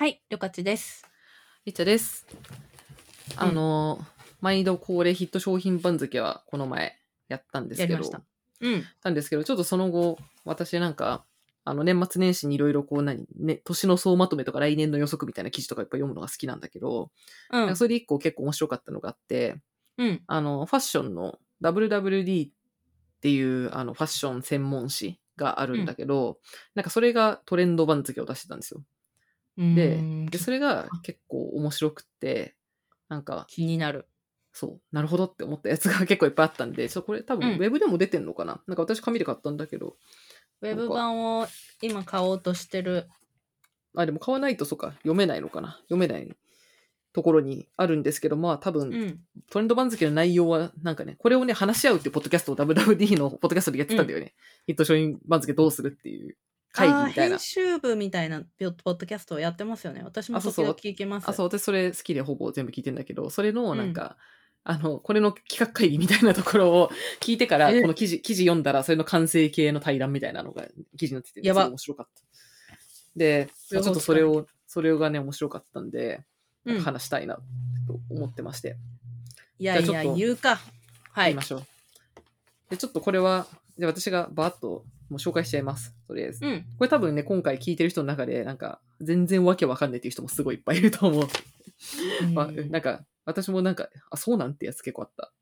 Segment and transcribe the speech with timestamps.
[0.00, 1.04] はい、りょかちです。
[1.66, 2.26] りっちゃです。
[3.36, 4.04] あのー、
[4.40, 6.96] 毎度恒例ヒット商品番付はこの前
[7.28, 8.22] やったんですけど、やりました
[8.62, 8.84] うん。
[9.02, 10.16] たんですけど、ちょっとその後、
[10.46, 11.26] 私なんか、
[11.64, 17.10] あの、年末年始にいろいろこう何、ね、年の総まとめとか来年の予測みたいな記事とかいっぱい読むのが好きなんだけど、
[17.50, 17.76] うん。
[17.76, 19.60] それで一個結構面白かったのがあって、
[19.98, 20.22] うん。
[20.26, 22.50] あの、ファッションの WWD っ
[23.20, 26.38] ていうあのファッション専門誌があるんだけど、
[26.74, 28.82] なんかそれがトレンド番付を出してたんですよ。
[29.60, 32.56] でうんで、それが結構面白くって、
[33.08, 34.06] なんか、気になる。
[34.52, 39.96] そう、なるほどって思ったやつが 結構いっぱいあったんで、ちょこれ多分うんウェブでも出てんのかな、なんか私紙で買ったんだけど、
[40.62, 41.46] ウェブ版を
[41.82, 43.08] 今買おうとしてる。
[43.94, 45.76] あ、でも買わないとそうか、読めないのかな？
[45.82, 46.36] 読めない
[47.12, 49.20] ところにあるんですけど、まあ多分、うん。
[49.50, 54.34] トレンド番付の内容は、なんかね、これをね、話し合うっていうポッドキャストを WWD のポッドキャストでやってたんだよね。
[54.66, 56.36] ヒット商品番付どうするっていう
[56.72, 57.38] 会議みたいな編。
[57.38, 58.46] 集部みたいなポ
[58.92, 60.02] ッドキャストをやってますよね。
[60.04, 61.28] 私もあそうそう時々聞きます。
[61.28, 64.16] あ、そう、私それ好きでほぼ全部聞いてんだけど、それのなんか、
[64.62, 66.90] あの、これの企画会議みたいなところを
[67.20, 67.80] 聞いてから、え？
[67.80, 72.22] この記事、記事読んだら、それの完成形の対談みたいなのが記事になってて、やば面白かった。
[73.16, 76.24] で、ちょっとそれを、それがね、面白かったんで、
[76.84, 77.36] 話したいな
[77.86, 78.76] と思ってまして、
[79.58, 80.56] いやいや、じゃあちょっと言うか。
[81.12, 81.42] はい言いま。
[81.42, 81.66] しょう。
[82.68, 83.46] で、ちょっとこれは、
[83.80, 85.94] で私がバーッともう紹介しちゃいます。
[86.06, 86.44] とりあえず。
[86.44, 86.66] うん。
[86.76, 91.28] これ多分ね、今回聞いてる人の中で、なんか、全然わけわかんないっていう人もすごいいっぱいいると思う。
[92.34, 95.32] まあ、うんなんか、私もなんか、あ、そうなんてやつ結構あった。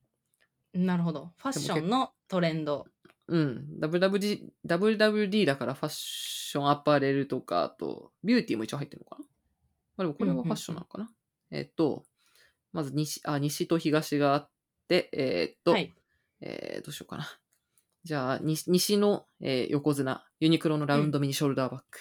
[0.72, 1.32] なるほど。
[1.36, 2.86] ファッションのトレンド。
[3.26, 3.66] うん。
[3.80, 9.26] WWD、WWD だからファッションアパレルとか、あと、ビューティーも一応入ってるのかな
[9.96, 11.10] まあでもこれはファッションなのかな、
[11.50, 12.04] えっと、
[12.72, 14.50] まず西、あ、西と東があっ
[14.86, 15.92] て、えーっと、はい。
[16.40, 17.26] えー、どうしようかな。
[18.08, 21.98] じゃあ、西西の、えー横綱、ユニクロのラウンドミニショルダーバッグ。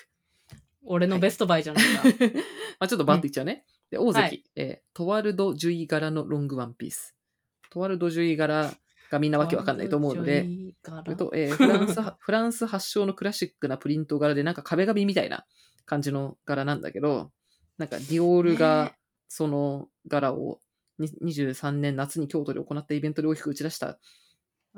[0.86, 2.03] 俺のベストバイじゃないか。
[2.80, 3.66] まあちょっとバッといっちゃうね。
[3.91, 7.13] で、大関、はいえートワルド・ジュイ柄のロングワンピース。
[7.72, 8.73] トワルド・ジュイ柄
[9.11, 10.46] がみんなわけわかんないと思うので、
[11.35, 15.46] えーフランスは、 フランス発祥のクラシックなプリント柄で、なんか壁紙みたいな
[15.85, 17.34] 感じの柄なんだけど、
[17.78, 18.96] なんかディオールねが
[19.28, 20.62] その柄を
[21.00, 24.00] に23年夏に京都で行ったイベントで大きく打ち出した。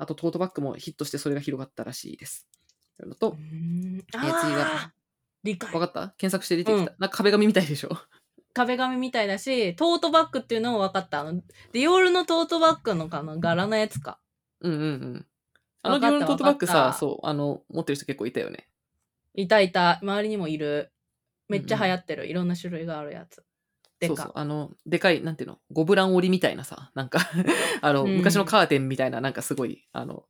[0.00, 2.48] あとトートバッグもヒットしてそれが広がったらしいです。
[2.96, 3.98] というのとう、ん。
[4.14, 4.92] えー次が
[5.44, 5.72] 理解。
[5.74, 6.14] わかった？
[6.16, 6.80] 検索して出てきた。
[6.80, 6.86] うん。
[6.98, 7.90] なんか壁紙みたいでしょ？
[8.52, 11.20] 壁紙みたいだしトートバッグっていうのも分かった。
[11.20, 11.34] あの
[11.72, 14.18] ディオールのトートバッグのかな柄のやつか。
[14.60, 15.26] うんうんうん。
[15.82, 18.68] あのディオールのトートバッグさ、そう、あの、持ってる人結構いたよね。
[19.34, 19.98] いたいた。
[20.02, 20.92] 周りにもいる。
[21.48, 23.42] めっちゃ流行ってる、いろんな種類があるやつ
[24.00, 24.32] でかそうそう。
[24.34, 27.20] あの、でかい、なんていうの、ゴブラン織りみたいなさ、なんか、
[27.82, 30.24] あの、うん昔のカーテンみたいな、なんかすごい、あの、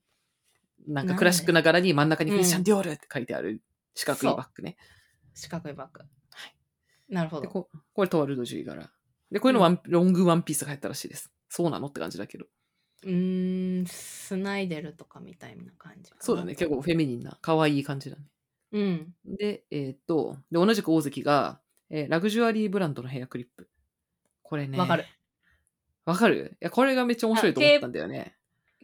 [0.87, 3.63] なんかクラシックな柄に真ん中にうんクリスチャン・ディオールって書いてある
[3.95, 4.77] 四角いバッグね。
[5.35, 6.05] 四角いバッグ
[7.09, 8.91] なるほでどここれトワルドジュイ柄。
[9.31, 11.31] で、こういうのワン、ロングワンピースが入ったらしいです。
[11.49, 12.47] そうなのって感じだけど。
[13.03, 16.55] うーんスナイデルとかみたいな感じかなそうだね。
[16.55, 18.23] 結構フェミニンな、可愛い感じだね。
[18.73, 23.69] うんで、えーっと、で、同じく大関が、えーラグジュアリーブランドのヘアクリップ。
[24.43, 24.79] これね。
[24.79, 25.05] わかる。
[26.05, 26.57] わかる？
[26.61, 28.37] いや、これがめっちゃ面白いと思ったんだよね。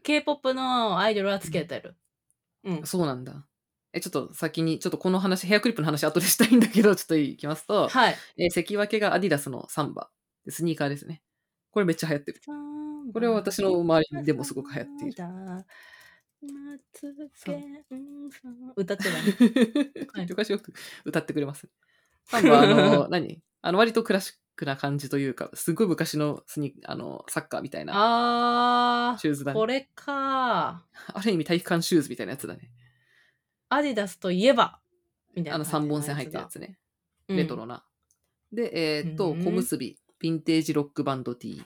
[0.03, 1.97] k p o p のアイドルはつけてる
[2.65, 3.47] うんそうなんだ。
[3.93, 10.11] え、ちょっと先に、ちょっとこの話、ヘアクリップの話後でしたいんだけど、ちょっといきますと、はいえー関脇がアディダスのサンバ。
[10.49, 11.23] スニーカーですね。
[11.71, 12.41] これめっちゃ流行ってる。
[13.13, 15.15] これは私の周りでもすごく流行っている。
[18.77, 19.23] 歌ってな い。
[20.15, 20.73] はい昔よく
[21.05, 21.69] 歌ってくれます。
[22.27, 23.41] サンバは、あの、何？
[23.63, 29.59] あの、割とクラシックな感じというか、すごい昔のスニあの、サッカーみたいなあー、シューズだね。
[29.59, 30.85] これか。
[31.13, 32.71] ある意味体育館シューズみたいなやつだね。
[33.69, 34.81] アディダスといえば、
[35.35, 36.79] みたいなあの3本線入ったやつね。
[37.29, 37.85] うんレトロな。
[38.53, 41.63] で、えーっと、うん小結び、ヴィンテージロックバンド T。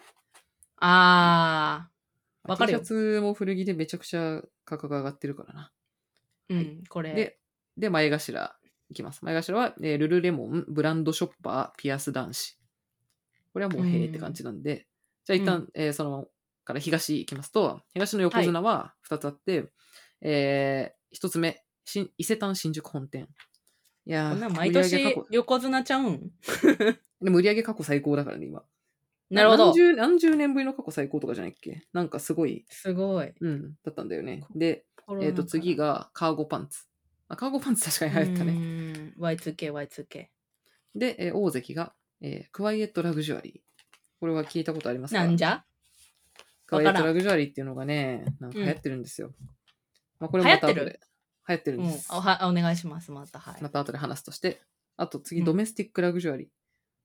[0.78, 1.90] あ
[2.44, 5.72] わかるよ T シャツも古着でめちゃくちゃ価格が上がってるからな。
[6.48, 7.14] うん、これ。
[7.14, 7.38] で、
[7.76, 8.54] で、前頭
[8.90, 9.24] いきます。
[9.24, 12.58] 前頭は、えールルレモン、ブランドショッパー、ピアス男子。
[13.52, 14.86] これはもう、へーって感じなんで、
[15.24, 16.28] じゃあ一旦、えーその
[16.64, 19.70] から東いきますと、東の横綱は2つあって、
[20.20, 23.28] えー、1つ目、新伊勢丹新宿本店。
[24.06, 26.30] いや毎年去横綱ちゃうん？
[27.22, 28.64] でも売上過去最高だからね、今。
[29.30, 29.74] なるほど何。
[29.74, 31.86] 十何十年ぶりの過去最高とかじゃないっけ？
[31.92, 33.32] なんかすごい、すごい。
[33.40, 34.44] うん、だったんだよね。
[34.54, 34.84] で、
[35.20, 36.86] えっ、と、次がカーゴパンツ。
[37.30, 38.52] あカーゴパンツ確かに流行ったね。
[38.52, 39.12] ね。
[39.18, 40.26] Y2K、Y2K。
[40.96, 43.60] で、えー大関が、えークワイエットラグジュアリー。
[44.18, 45.24] これは聞いたことありますか？
[45.24, 45.64] なんじゃ？
[46.66, 49.32] クワイエッわからんトラグジュアリーっていうのがね、なんか流行ってるんですよ。
[50.18, 51.00] まあ、これ流行ってで
[51.48, 52.08] 流行ってるうんんです。
[52.12, 53.38] おはお願いします、また。
[53.38, 53.62] はい。
[53.62, 54.60] また後で話すとして。
[54.96, 56.48] あと次、うんドメスティックラグジュアリー。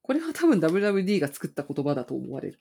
[0.01, 2.59] これは多分 WWD が作った言葉だと思われる。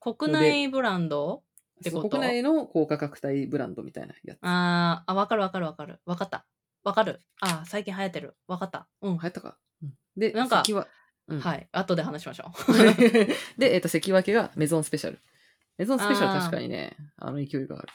[0.00, 1.42] 国内ブランド？
[1.80, 2.10] ってこと？
[2.10, 4.38] 国内の高価格帯ブランドみたいなやつ。
[4.42, 6.00] あーあ、わかるわかるわかる。
[6.04, 6.44] わかった。
[6.86, 7.20] わかる？
[7.40, 8.36] あー最近流行ってる。
[8.46, 8.88] わかった。
[9.02, 9.12] うん。
[9.14, 9.58] 流行ったか？
[9.82, 10.86] うんで、なんか関は、
[11.28, 11.68] うんはい。
[11.72, 12.52] 後で話しましょ
[13.58, 15.20] で、えっ、と、関脇がメゾンスペシャル。
[15.76, 17.88] メゾンスペシャル確かにね、あの勢いがある。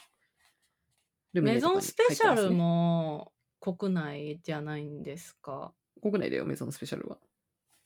[1.32, 1.36] う。
[1.36, 5.72] ルミネとかにメゾンスペシャル入ってますねも国内じゃないんですか？
[6.02, 7.18] 国内だよ、メゾンスペシャルは。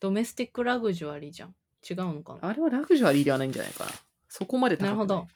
[0.01, 1.55] ドメスティックラグジュアリーじゃん。
[1.89, 2.49] 違うのかな？
[2.49, 3.93] あれはラグジュアリーではないんじゃないかな。
[4.29, 4.91] そこまで高くない。
[4.91, 5.21] なるほど。
[5.21, 5.27] うん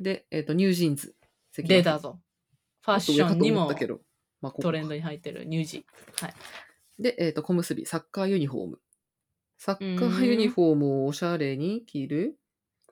[0.00, 1.14] で、えっ、と、 NewJeans。
[1.52, 2.20] 関脇出たぞ。
[2.84, 3.72] ファッションにも
[4.60, 6.24] トレンドに入ってるニュージー。
[6.26, 6.34] はい。
[7.02, 8.80] で、えっ、と、小結、サッカーユニフォーム。
[9.56, 12.38] サッカーユニフォームをおしゃれに着る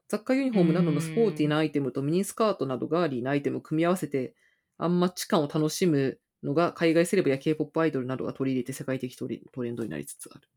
[0.09, 4.35] サッカーユニフォームなどのスポーティーなアイテムとミニスカートなどガーリーなアイテムを組み合わせて、
[4.79, 10.49] アンマッチ感を楽しむのが海外セレブや K-POP アイドルなどが取り入れて世界的トレトレンドになりつつある。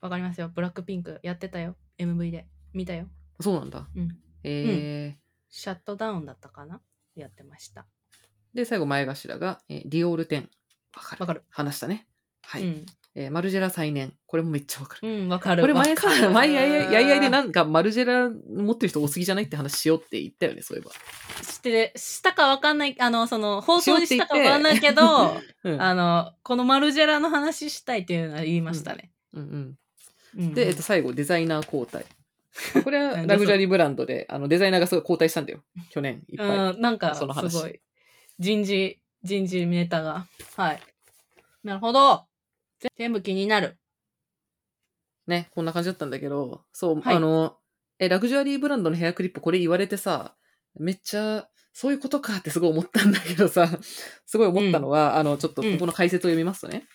[0.00, 0.50] わかりますよ。
[0.54, 1.76] ブラックピンクやってたよ。
[1.98, 2.46] MV で。
[2.72, 3.08] 見たよ。
[3.40, 3.88] そうなんだ。
[3.94, 4.08] うん。
[4.44, 6.82] えーシャットダウンだったかな？
[7.16, 7.86] やってました。
[8.54, 10.48] で、最後、前頭が、えーディオール10。
[10.96, 11.20] わかる。
[11.20, 11.42] わかる。
[11.50, 12.06] 話したね。
[12.42, 12.62] はい。
[12.62, 12.86] うん。
[13.14, 14.12] えーマルジェラ再燃。
[14.26, 15.08] これもめっちゃわかる。
[15.08, 15.62] うん、わかる。
[15.62, 20.92] これ前かる前やいやいやいやいでなんかマルジェラ持ってる人多すぎじゃないって話しようって言ったよね、そういえば。
[21.42, 29.10] して、したかわかんない、あの、その、放送にしたかわかんないけど、うんあの、このマルジェラの話したいっていうのは言いましたね。
[29.32, 29.78] うんうん
[30.36, 32.04] うんで、えっと、最後、デザイナー交代。
[32.84, 35.60] これはラグジュアリーブランドで、あのデザイナーがすごい交代したんだよ。
[35.90, 36.48] 去年いっぱい。
[36.48, 37.80] うん、なんか、その話すごい。
[38.38, 40.26] 人事、人事ネタが。
[40.56, 40.82] はい。
[41.64, 42.24] なるほど。
[42.80, 43.78] ぜ全部気になる。
[45.26, 47.56] ね、こんな感じだったんだけど、そう、はいあの、
[47.98, 50.34] え、ラグジュアリーブランドのヘアクリップこれ言われてさ、
[50.78, 53.68] めっちゃ、そういうことかってすごい思ったんだけどさ、
[54.24, 56.86] すごい思ったのは、あの、ちょっとここの解説を読みますとね、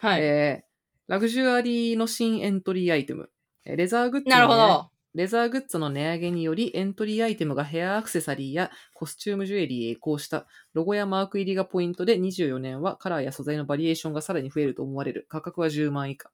[0.00, 0.22] はい。
[0.22, 0.70] えー
[1.08, 3.30] ラグジュアリーの新エントリーアイテム。
[3.64, 4.90] えーレザーグッズの、なるほど。
[5.14, 16.30] レザーグッズの値上げによりエントリーアイテムがヘアアクセサリーやコスチュームジュエリーへ移行したロゴやマーク入りがポイントで24年はカラーや素材のバリエーションがさらに増えると思われる価格は10万以下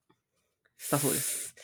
[0.90, 1.54] だそうです。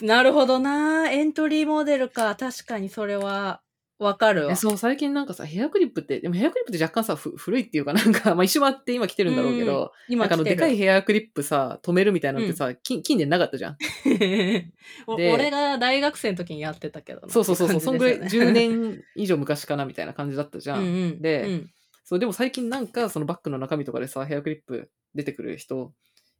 [0.00, 1.10] なるほどな。
[1.10, 2.34] エントリーモデルか。
[2.34, 3.60] 確かにそれは
[3.98, 4.52] わかるわ。
[4.52, 13.76] えそう、最近なんかさ、ヘアクリップって、でもヘアクリップって若干さ、ふ古いっていうかなんか、 まあ一周回って今来てるんだろうけど、今なんかあのでかいヘアクリップさ、止めるみたいなのってさ、近近年なかったじゃん。
[15.06, 17.28] 俺が大学生の時にやってたけどな。
[17.28, 20.80] そうそうそうそう、そんぐらいって感じですよ10ね年以上昔かなみたいな感じだったじゃん。
[20.80, 21.22] うんうん。
[21.22, 21.70] でうん。
[22.04, 25.94] そう、でも最近なんかそのバッグの中身とかでさ、ヘアクリップ出てくる人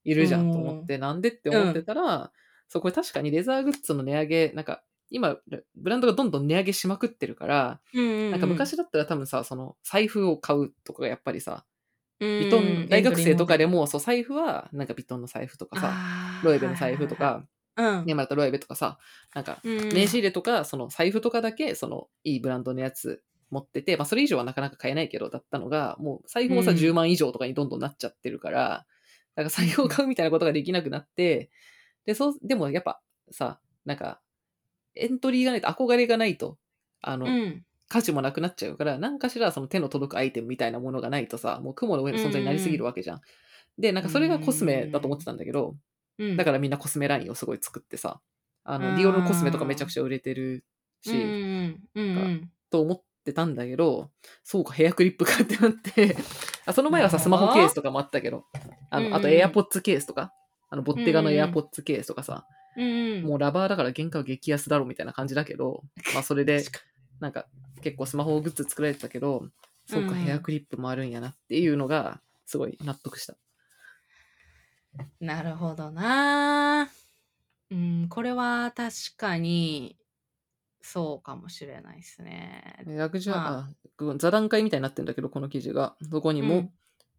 [0.04, 2.32] いるじゃんと思って、なんでって思ってたら、
[2.68, 4.82] そう、これ確かにレザーグッズの値上げ、なんか
[5.14, 5.36] 今、
[5.76, 8.30] ブランドがどんどん値上げしまくってるから、うんうんうん。
[8.32, 11.64] なんか昔だったら多分さ、その財布を買うとかがやっぱりさ、
[12.20, 17.46] ビビトン、大学生とかでも、そう、財布はなんかビトンの財布とかさ、ロエベの財布と、か、
[17.76, 18.06] うん。
[18.06, 18.98] ね、またロエベとかさ、
[19.34, 26.76] なんかうん名刺入れとか、その財布とかだけ、そのいいブランドのやつ持ってて、まあそれ以上はなかなか買えないけど、だったのが、もう財布もさ、うん。
[26.76, 28.86] 10万以上とかにどんどんなっちゃってるから、
[29.36, 31.50] だから財布を買うみたいなことができなくなって、
[32.06, 33.00] で、そう、でもやっぱ
[33.30, 34.20] さ、なんか、
[34.94, 36.58] エントリーがないと、憧れがないと、
[37.00, 37.62] あの、うん。
[37.88, 43.20] 価値もなくなっちゃうから、何かしらその手の届くアイテムみたいなものがないとさ、もう雲の上の存在になりすぎるわけじゃん。
[43.78, 45.76] で、なんかそれがコスメだと思ってたんだけど、
[46.18, 46.36] うん。
[46.36, 48.20] だからみんなコスメラインをすごい作ってさ、
[48.64, 50.64] あの、うんディオールのコスメとかめちゃくちゃ売れてる
[51.02, 52.16] し、うんうんうん。
[52.16, 54.10] うんと思ってたんだけど、
[54.42, 56.16] そうか、ヘアクリップかってなって、
[56.66, 58.46] あその前はさ、スマホケースとかもあったけど、
[58.90, 59.14] あの、うんうん。
[59.14, 60.32] あとエアポッツケースとか、
[60.70, 66.64] あの、ボッテガのエアポッツケースとかさ、うんうんもうラバーだから原価は激安だろみたいな感じだけど、まあそれで、
[67.20, 67.46] なんか
[67.82, 69.48] 結構スマホグッズ作られてたけど、
[69.86, 73.36] そうか、うんヘアクリップもあるんやなっていうのが、すごい納得した。
[75.20, 76.88] なるほどな。
[77.70, 79.96] うんこれは確かに
[80.82, 82.84] そうかもしれないですね。
[82.86, 85.96] ラグジュア、まあ座談会みたいになってるんだけど、この記事が。
[86.10, 86.70] そこにも、うん。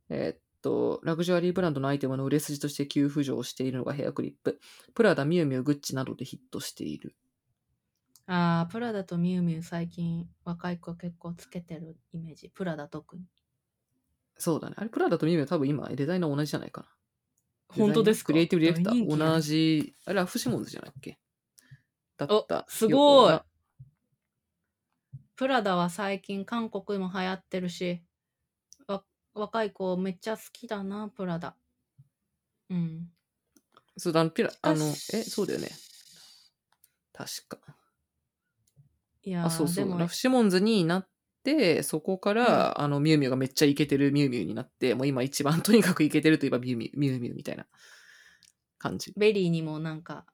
[0.10, 4.60] えーっと、ラグジュアリーブランドのアイテムの売れ筋として急浮上しているのがヘアクリップ。
[4.96, 7.16] プラダ、ミュウミュウ、グッチなどでヒットしている。
[8.26, 13.22] あープラダとミュウミュウ最近若い子結構つけてるイメージプラダ特に
[14.38, 14.76] そうだね。
[14.78, 16.88] あれ、プラダとミュウミュウ多分今、デザイナー同じじゃないかな。
[17.70, 18.28] 本当ですか？
[18.28, 21.20] クリエイティブディレクター、同じ、あれ、ラフシモンズじゃないっけ？
[22.18, 22.66] だった。
[22.68, 23.40] すごい
[25.36, 27.98] プラダは最近韓国も流行ってるしわ
[29.36, 31.56] 若い子めっちゃ好きだなプラダ
[32.70, 33.10] うん
[33.98, 35.70] そうだ、あの、ピラ、あの、私え、そうだよね。
[37.14, 37.58] 確か。
[39.24, 39.98] いやーあ、そうそう。
[39.98, 41.08] ラフシモンズになっ
[41.44, 47.66] て、そこから、あの、ミュウミュウがめっちゃイケてるミュウミュウになって、もう今一番とにかくイケてるといえばミュウミュウ、ミュウミュウみたいな
[48.78, 49.14] 感じ。
[49.16, 50.26] VERYにもなんか、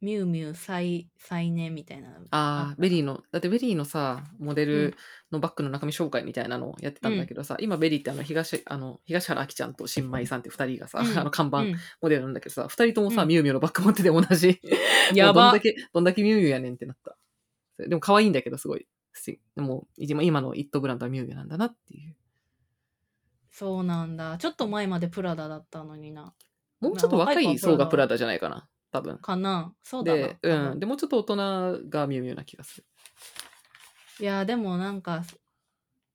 [0.00, 4.96] ミュウミュウ再、再燃みたいなのああ、 VERYの、だって VERYのさ、モデうんル
[5.32, 14.60] のバッグの中身紹介みたいなのをやってたんだけどさ、今 VERYってあの東、あの、東原亜希ちゃんと新米さんって二人がさ、うんあの看板うんモデルなんだけどさ、二人ともさ、うんミュウミュウのバッグ持ってて同じ。
[15.14, 17.16] や ばもうどんだけ、どんだけミュウミュウやねんってなった。
[17.78, 18.86] でも可愛いんだけど、すごい。
[19.56, 22.16] でも、今今のイットブランドはミュウミュウなんだなっていう。
[23.50, 24.36] そうなんだ。
[24.38, 26.34] ちょっと前までプラダだったのにな。
[26.80, 29.18] もうちょっと若若い層がプラダじゃないかな、多分。
[29.18, 30.18] かなそうだな。
[30.18, 30.80] で、うん。
[30.80, 31.36] でもうちょっと大人
[31.88, 32.86] がミュウミュウな気がする。
[34.20, 35.24] いや、でもなんか、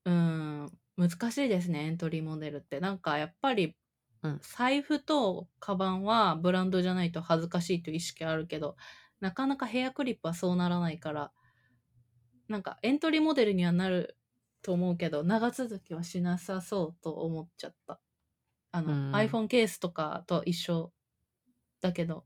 [0.06, 2.80] うん、難しいですね、エントリーモデルって。
[2.80, 3.76] なんかやっぱり
[4.22, 8.76] うん、財布とカバンはブランドじゃないと恥ずかしいという意識あるけど、
[9.22, 11.32] なかなかヘアクリップはそうならないから、
[12.50, 14.18] なんかエントリーモデルにはなる
[14.62, 18.02] と思うけど、長続きはしなさそうと思っちゃった。
[18.72, 20.92] あの、うん iPhone ケースとかと一緒
[21.82, 22.26] だけど、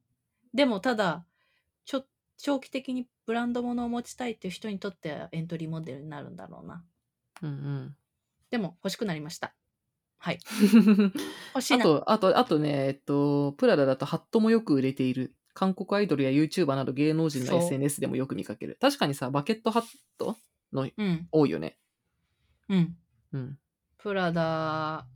[0.53, 1.25] でもただ、
[1.85, 2.05] ちょ
[2.37, 6.83] 長期的にブランド物を持ちたいっていう人にとってはエントリーモデルになるんだろうな。
[7.41, 7.95] うん
[8.51, 9.55] でも欲しくなりました。
[10.19, 10.39] はい。
[10.71, 11.13] うん。
[11.55, 11.85] 欲しいな。
[11.85, 15.35] あと、あと、あとね、えっと、プラダだとハットもよく売れている。
[15.55, 18.77] 韓国アイドルや YouTuber など芸能人の SNS でもよく見かける。
[18.79, 19.83] 確かにさ、バケットハッ
[20.17, 20.37] ト
[20.71, 21.27] のうん。
[21.31, 21.77] 多いよね。
[22.69, 22.95] うん。
[23.33, 23.57] うん。
[23.97, 25.07] プラダ、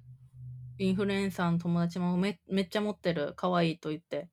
[0.80, 3.34] インフルエンサーの友達もめめっちゃ持ってる。
[3.36, 4.30] 可愛いと言って。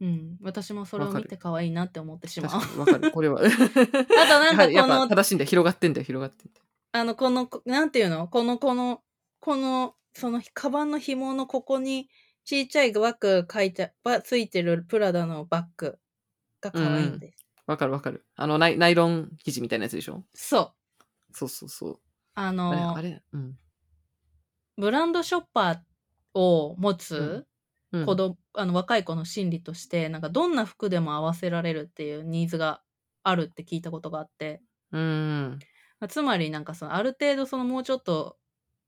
[0.00, 0.36] うん。
[0.42, 2.80] 私もそれを見て可愛いなって思ってしまう。
[2.80, 3.10] わかる。
[3.10, 3.40] これは。
[3.44, 5.48] あとなんかこの、正しいんだよ。
[5.48, 6.66] 広がってんだよ、広がってんだよ。
[6.92, 8.28] あの、この、なんていうの？
[8.28, 9.02] この、この、
[9.40, 12.08] この、その、カバンの紐のここに、
[12.44, 15.98] ちっちゃいバッグ書いて、ばついてるプラダのバッグ
[16.60, 17.46] が可愛いんです。
[17.66, 18.26] わかるわかる。
[18.36, 20.24] あのナイ、ナイロン生地みたいなやつでしょ？
[20.34, 21.04] そう。
[21.32, 22.00] そうそうそう。
[22.34, 23.58] あのあれうん。
[24.76, 27.46] ブランドショッパーを持つ
[27.94, 28.06] うん。
[28.06, 32.82] 子供、あの若い子の心理としてなんかどんな服でも合わせられるっていうニーズが
[33.22, 34.60] あるって聞いたことがあって。
[34.90, 35.58] うん。
[36.08, 38.36] つまりなんかそのある程度そのもうちょっと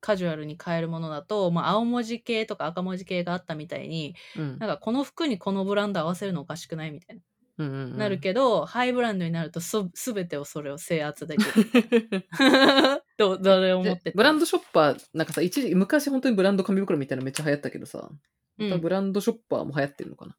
[0.01, 4.59] カジュアルに買えるものだと、まあ、青文字系とか赤文字系があったみたいにうん。
[4.59, 7.23] なんかこの服にこのブランド合わせるのおかしくないみたいな、
[7.59, 7.99] うんうんうん。
[7.99, 12.27] なるけどハイブランドになるとす全てをそれを制圧できる。
[13.17, 18.11] どうどれを持ってでブランドショッパー、なんかさ、一時、昔本当にブランド紙袋みたいなのめっちゃ流行ったけどさ、
[18.59, 20.37] ブランドショッパーも流行ってるのかな。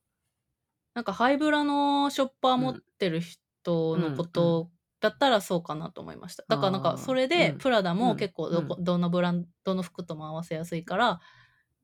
[0.94, 4.70] なんかハイブラのショッパー持ってる人のこと
[5.00, 6.44] だったらそうかなと思いました。
[6.48, 11.20] だからなんかそれでうんプラダもうん結構どこ、どのブランドの服とも合わせやすいから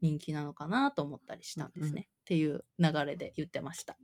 [0.02, 1.90] 人気なのかなと思ったりしたんですね。
[1.90, 3.98] うんうんっていう流れで言ってました。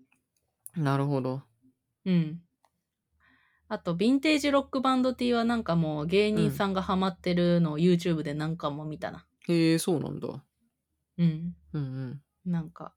[0.75, 1.41] なるほど。
[2.05, 2.41] うん。
[3.69, 9.25] あと、ヴィンテージロックバンド T はなんかもう芸人さんがハマってるのを YouTube で何回も見たな。
[9.47, 10.43] へえ、そうなんだ。
[11.19, 11.55] うん。
[11.73, 12.23] うんうん。
[12.45, 12.95] なんか、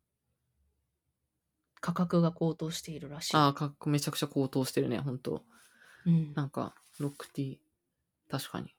[1.80, 3.36] 価格が高騰しているらしい。
[3.36, 5.42] ああ、かっこめちゃくちゃ高騰してるね、本当
[6.06, 6.34] うん。
[6.34, 7.58] なんか、ロックティー。
[8.30, 8.74] 確かに。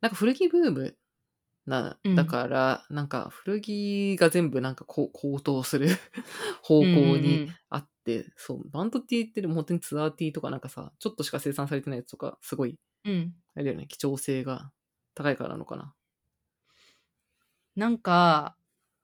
[0.00, 0.98] なんか古着ブーム
[1.66, 5.10] な、うんだから、なんか古着が全部なんか高
[5.42, 5.88] 騰する
[6.62, 13.34] 方向うんうんにうんあって、そう、バンドティーってでも本当にツアーティーとかなんかさ、ちょっとしか生産されてないやつとか、すごい、うん。
[13.54, 14.72] あれだよね、貴重性が
[15.14, 15.94] 高いからなのかな。
[17.76, 18.56] なんか、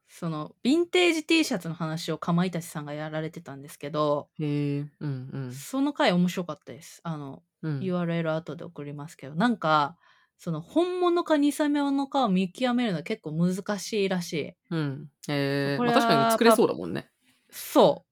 [0.08, 5.52] その、ヴィンテージ T シャツの話をかまいたちさんがやられてたんですけど、へえ、うんうん。
[5.52, 7.00] その回面白かったです。
[7.04, 9.96] あの、うん、URL 後で送りますけど、なんか、
[10.38, 14.52] その本物か偽物かを見極めるのは結構難しいらしい。
[14.70, 15.10] うん。
[15.28, 17.10] えーこれはまあ、確かに作れそうだもんね。
[17.50, 18.06] そ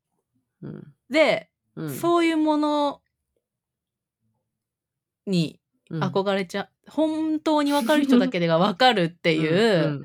[0.62, 0.71] うん。
[0.71, 0.95] う。
[1.09, 3.00] で、うん、そういうもの
[5.26, 10.05] にうん憧れちゃ、本当に分かる人だけでが分かるっていううんう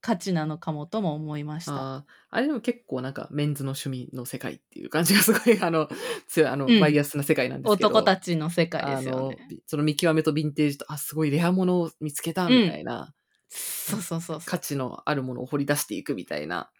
[0.00, 1.96] 価値なのかもとも思いました。
[1.96, 5.88] あーあれでも結構なんかメンズの趣味の世界っていう感じがすごいあの
[6.28, 9.46] 強いあの、うんバイアスな世界なんですけど男たちの世界ですよね。
[9.50, 13.14] びその見極めとヴィンテージとあすごいレアものを見つけたみたいな、
[13.50, 16.70] そうそうそうそ価値のあるものを掘り出していくみたいな、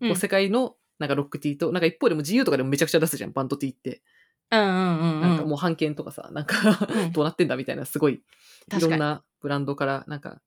[0.00, 0.08] う。
[0.08, 4.02] うん世界のなんかロックティーとなんか一方でも自由とかでもめちゃくちゃ出すじゃんバンドティーって、
[4.50, 5.48] うんうんうんなんかうん。
[5.48, 8.80] もう版権とかさなんかうんどうなってんだみたいなすごいい。
[8.80, 10.40] ろんなブランドからなんか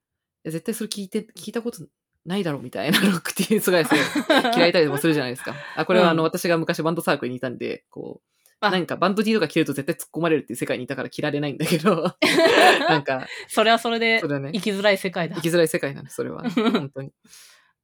[0.44, 1.86] え絶対それ聞いて聞いたこと
[2.26, 5.56] ないだろうみたいな ロックティーすごいすごい嫌いたりもするじゃないですか。
[5.76, 8.32] あ、これはあの、うん私が昔バンドサークルにいたんで、こう、
[8.64, 12.16] あなんかバンド D とか着ると絶対突っ込まれるっていう世界にいたから着られないんだけど、
[12.88, 15.42] なんか、それはそれで生きづらい世界だ生。
[15.42, 16.44] きづらい世界なんです、それは。
[16.54, 17.12] 本当に。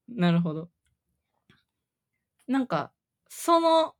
[0.07, 0.69] なるほど。
[2.47, 2.91] なんか、
[3.27, 3.95] その、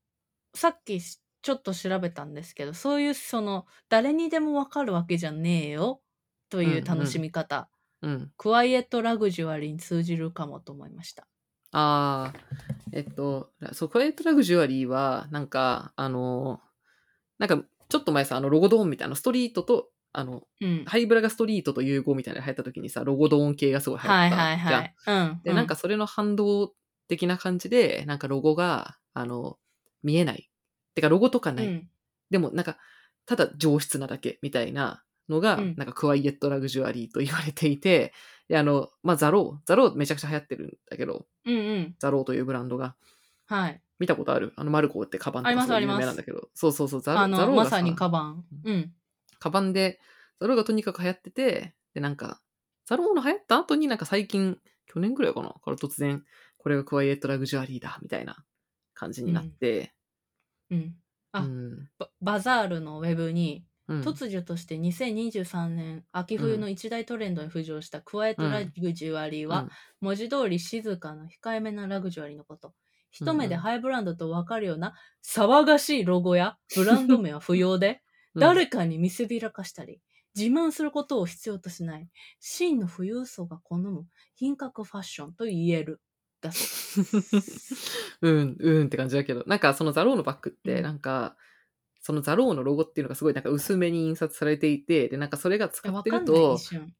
[0.53, 6.01] さっきしちょっと調べたんですけど、そういうその、誰にでもわかるわけじゃねえよ
[6.49, 7.69] という楽しみ方、
[8.01, 8.31] うん。
[8.37, 11.27] クワイエットラグジュアリーに通じるかもと思いました。
[11.71, 12.39] ああ、
[12.91, 16.61] えっと、そう、クワイエットラグジュアリーは、なんか、あの、
[17.39, 20.85] なんか、ちょっと前さ、あの、ロゴドーンみたいな、ストリートと、あの、うん。
[20.85, 24.47] ハイブラがストリートと融合みたいなのが流行った時にさ、ロゴドーン系がすごい流行はいったじゃん。
[24.47, 24.95] はいはい。
[25.07, 25.41] うん。
[25.43, 26.73] で、なんかそれの反動
[27.07, 29.57] 的な感じで、なんかロゴが、あの、
[30.03, 30.49] 見えない。
[30.95, 31.67] てか、ロゴとかうん、ない。
[31.67, 31.89] うん。
[32.29, 32.77] でも、なんか、
[33.25, 38.13] ただ上質なだけみたいなのが、うんなんかクワイエットラグジュアリーと言われていて、
[38.47, 41.95] で、あの、まあ、 The Row。The Rowめちゃくちゃ流行ってるんだけど、うんうん。
[41.99, 42.95] The Rowというブランドが。
[43.47, 43.81] はい。
[43.99, 44.53] 見たことある？
[44.55, 46.49] あの、マルゴーってカバンとありますかすごい有あります名なんだけど。
[46.53, 48.45] そうそうそう、 The Rowあの、 The Rowがさ、まさにカバン。
[48.63, 48.93] うん。
[49.39, 49.99] カバンで、
[50.39, 52.41] The Rowがとにかく流行ってて、で、なんか、
[52.85, 55.49] ザローの流行った後になんか最近、去年ぐらいかな？
[55.49, 56.23] から突然、
[56.57, 58.45] これがクワイエットラグジュアリーだ、みたいな
[58.93, 59.93] 感じになって、
[60.69, 60.95] うん。
[61.31, 61.89] あうん。
[61.97, 64.01] ババザールのウェブに、うん。
[64.01, 69.69] 突如として2023年秋冬の一大トレンドに浮上したクワイエットラグジュアリーは、
[70.01, 72.73] 文字通り静かな控えめなラグジュアリーのこと。
[73.11, 78.01] 一目でハイブランドとわかるような騒がしいロゴやブランド名は不要で、
[78.35, 80.01] うん、誰かに見せびらかしたり、
[80.35, 82.07] 自慢することを必要としない、
[82.39, 86.01] 真の富裕層が好む品格ファッションと言える。
[86.39, 87.05] だそう
[88.21, 90.83] うん、うんって感じだけど、なんかそのザローのバッグって、うん。
[90.83, 91.35] なんか、
[92.07, 96.57] そのザローのロゴっていうのがすごいなんか薄めに印刷されていて、で、なんかそれが使ってると。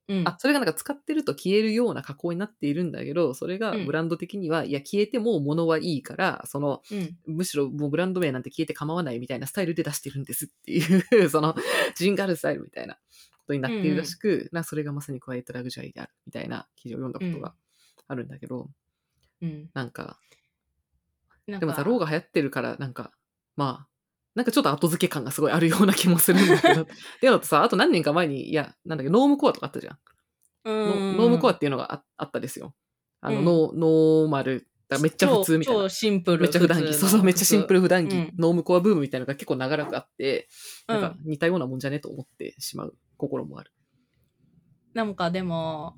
[0.10, 0.28] うん。
[0.28, 7.18] あ、それがなんか使ってると消えるような加工になっているんだけど、それがうんブランド的には、いや、消えても物はいいから、その、うん。
[7.26, 11.56] むしろもうブランド名なんて消えて構わないみたいなスタイルで出してるんですっていう、 その、
[11.96, 13.00] ジンガルスタイルみたいなこ
[13.48, 17.56] とになっているらしく、なそれがまさにクワイエットラグジュアリーであるみたいな記事を読んだことが
[18.10, 18.70] あるんだけど、
[19.42, 19.70] うん。
[19.74, 20.20] なんか、
[21.48, 23.14] なんかでもザローが流行ってるから、なんか、
[23.56, 23.97] まあ、
[24.38, 26.84] なんかちょっと後付け感がすごいあるような気もするんだけど。
[26.84, 29.98] っていうのとさ、あと何年か前に、いや、なんだっけ、ノームコアとかあったじゃん。
[30.66, 32.76] うんノノームコアっていうのがああったですよ。
[33.20, 35.90] あの、うんノーノーマル、だめっちゃ普通みたいな超超。
[35.90, 36.42] シンプル。
[36.44, 36.94] めっちゃ普段着。
[36.94, 40.48] そうそう、めっちゃシンプル普段着、うんノームコアブームみたいなのが結構長らくあって、
[40.88, 43.74] うんなんか似たようなもんじゃねと思ってしまう心もある。
[44.94, 45.96] なんかでも、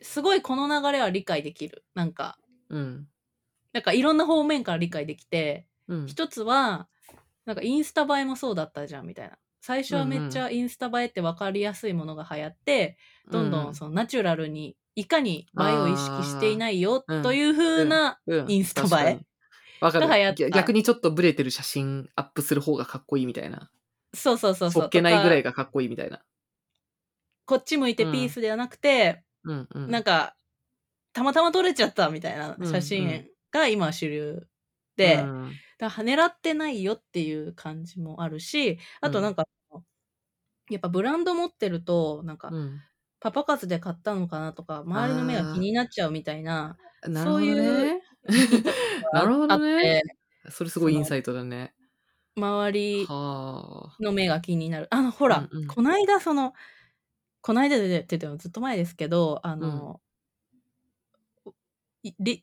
[0.00, 1.84] すごいこの流れは理解できる。
[1.94, 2.36] なんか、
[2.68, 3.06] うん。
[3.72, 6.06] なんかいろんな方面から理解できて、うん。
[6.06, 6.88] 一つは、
[7.44, 9.36] なんかインスタ映えもそうだったじゃんみたいな。
[9.60, 12.98] 最初はめっちゃインスタ映えって分かりやすいものが流行って、
[13.30, 18.50] どんどんそのナチュラルに、いかに映えを意識していないよという風な、うん。
[18.50, 19.20] インスタ映え
[19.80, 20.34] が流行った。
[20.34, 23.70] 逆逆にちょっとブレてる写真アップする方がかっこいいみたいな。
[24.14, 24.82] そうそうそうそう。
[24.82, 26.22] そっけないぐらいがかっこいいみたいな。
[27.46, 29.90] こっち向いてピースではなくて、うんうん。
[29.90, 30.34] なんか、
[31.12, 32.74] たまたま撮れちゃったみたいな写うん。
[32.76, 34.51] う真んが今は主流で、
[34.96, 39.48] うんだから狙ってないよっていう感じもあるし、あとなんか、
[40.70, 42.80] やっぱブランド持ってると、なんか、うん
[43.20, 46.76] パパ活で買ったのかなとか、周りの目が気になっちゃうみたいな、
[47.06, 48.02] なるほどそういう ね。
[49.12, 50.02] なるほどね。
[50.50, 51.72] それすごいインサイトだね。
[52.36, 54.02] 周りはあ。
[54.02, 54.88] の目が気になる。
[54.90, 56.52] あの、ほら、うんうんこないだその、
[57.42, 60.00] こないだでって言ってもずっと前ですけど、あの、
[62.02, 62.42] いり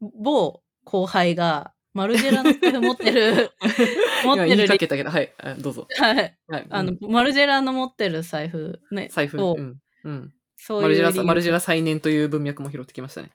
[0.00, 3.50] 某後輩が、マルジェラの持ってる、
[4.24, 5.86] 持って今言いかけたけど、はい、あどうぞ。
[5.98, 9.42] はい、はい、あの、うんマルジェラの持ってる財布ね、財布。
[9.42, 9.76] をうん。
[10.04, 10.32] うん。
[10.56, 13.30] そうマルジェラマルジェラ再燃という文脈も拾ってきましたね。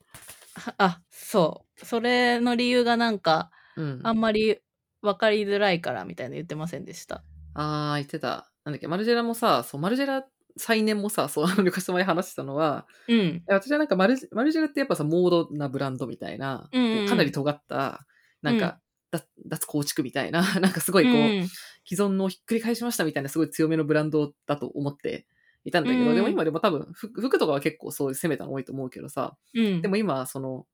[0.55, 1.85] はあ、そう。
[1.85, 3.99] それの理由がなんか、うん。
[4.03, 4.59] あんまり
[5.01, 7.23] 分かりづらいからみたいな言ってませんでした？
[7.55, 8.51] あー、言ってた。
[8.65, 10.25] なんだっけ、マルジェラもさ、そう、マルジェラ
[10.57, 13.43] 再燃もさ、そう、あの、昔前話してたのは、うん。
[13.47, 18.05] 私はなんかマルジマルジェラってやっぱさ、モードなブランドみたいな、うんかなり尖った、
[18.43, 18.79] なんか、
[19.11, 21.47] 脱脱構築みたいな、 なんかすごいこう、うん。
[21.85, 25.25] 既存のをひっくり返しましたみたいなすごい強めのブランドだと思って
[25.65, 26.15] いたんだけど、うん。
[26.15, 29.81] でも今でも多分服服とかは結構そういう攻めたの多いと思うけどさ、うん。
[29.81, 30.65] でも今その、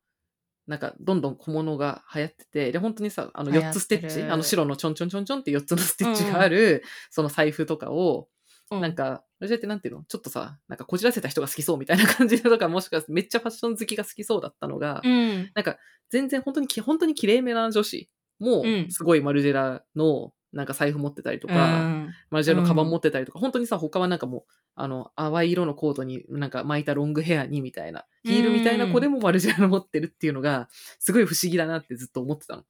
[0.67, 3.79] なんかどんどん小物が流行ってて、で、本当にさ、あの4流行ってる。
[3.79, 8.29] つステッチ、あの白のちょんちょんちょんちょんって4つのステッチがある、その財布とかを、
[8.71, 8.81] うん。
[8.81, 10.03] なんか、マルジェラってなんていうの？
[10.05, 15.51] ちょっとさ、なんかこじらせた人が好きそうみたいな感じのとか、もしくはめっちゃファッション好きが好きそうだったのが、うん。
[15.55, 15.77] なんか
[16.09, 18.87] 全然本当にき、本当に綺麗めな女子もう、ん。
[18.89, 24.43] すごいマルジェラのなんか財布持ってたりとうか、んマルジェラのカバン持ってたりとか、本当にさ、他はなんかもう、
[24.75, 30.67] あの、淡い色のコートになんか巻いたロングヘアにみたいな、ヒールみたいな子でもマルジェラの持ってるっていうのが、
[30.99, 32.63] すごい不思議だなってずっと思ってたの。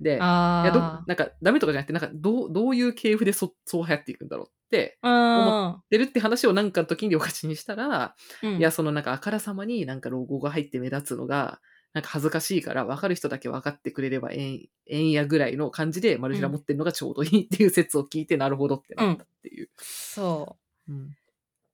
[0.00, 0.30] で、
[0.62, 4.46] いやどあなんかダメとかじゃなくて、なんかどう、どういう系譜でそそう流行っていくんだろう。
[4.48, 5.82] って、あ。
[5.90, 8.58] 出るって話をなんかの時に両勝ちにしたら、うん。
[8.58, 11.60] いや、そのなんかあからさまになんかロゴが入って目立つのが、
[11.92, 19.68] なんか恥ずかしいから分かる人だけ分かってくれればええんええんやぐらいの感じでマルジェラ持ってるのがちょうどいいっていう説を聞いて、なるほどってなったっていう。
[19.78, 20.56] そ
[20.88, 20.92] う。
[20.92, 21.16] うん。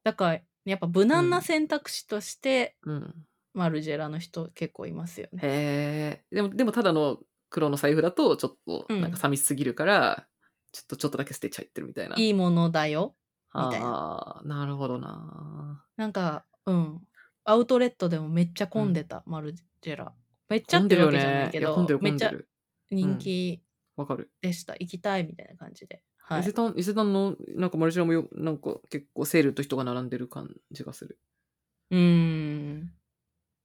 [0.05, 3.15] だから、やっぱ無難な選択肢として、うん。
[3.55, 5.41] マルジェラの人結構いますよね。
[5.43, 6.35] へえ。
[6.35, 10.27] でも、でもただの黒の財布だと、ちょっと、うんなんか寂しすぎるから、
[10.77, 12.17] ちょっと、ちょっとだけ捨てちゃってるみたいな。
[12.17, 13.17] いいものだよ。
[13.57, 15.87] みたいなああ、なるほどな。
[15.97, 17.07] なんか、うん。
[17.45, 20.15] アウトレットでもめっちゃ混んでた、マルジェラ。
[20.49, 22.49] めっちゃってるわけじゃないけど、混んでるよねいめっでる、
[22.91, 23.63] 人気
[23.97, 24.31] わかる。
[24.41, 24.75] でした。
[24.75, 26.03] 行きたいみたいな感じで。
[26.19, 26.53] はい伊勢。
[26.53, 31.19] 丹、伊勢丹の、なんかマルシェラもよ、なんか結構セールと人が並んでる感じがする。
[31.91, 32.81] うーん。
[32.83, 32.95] ね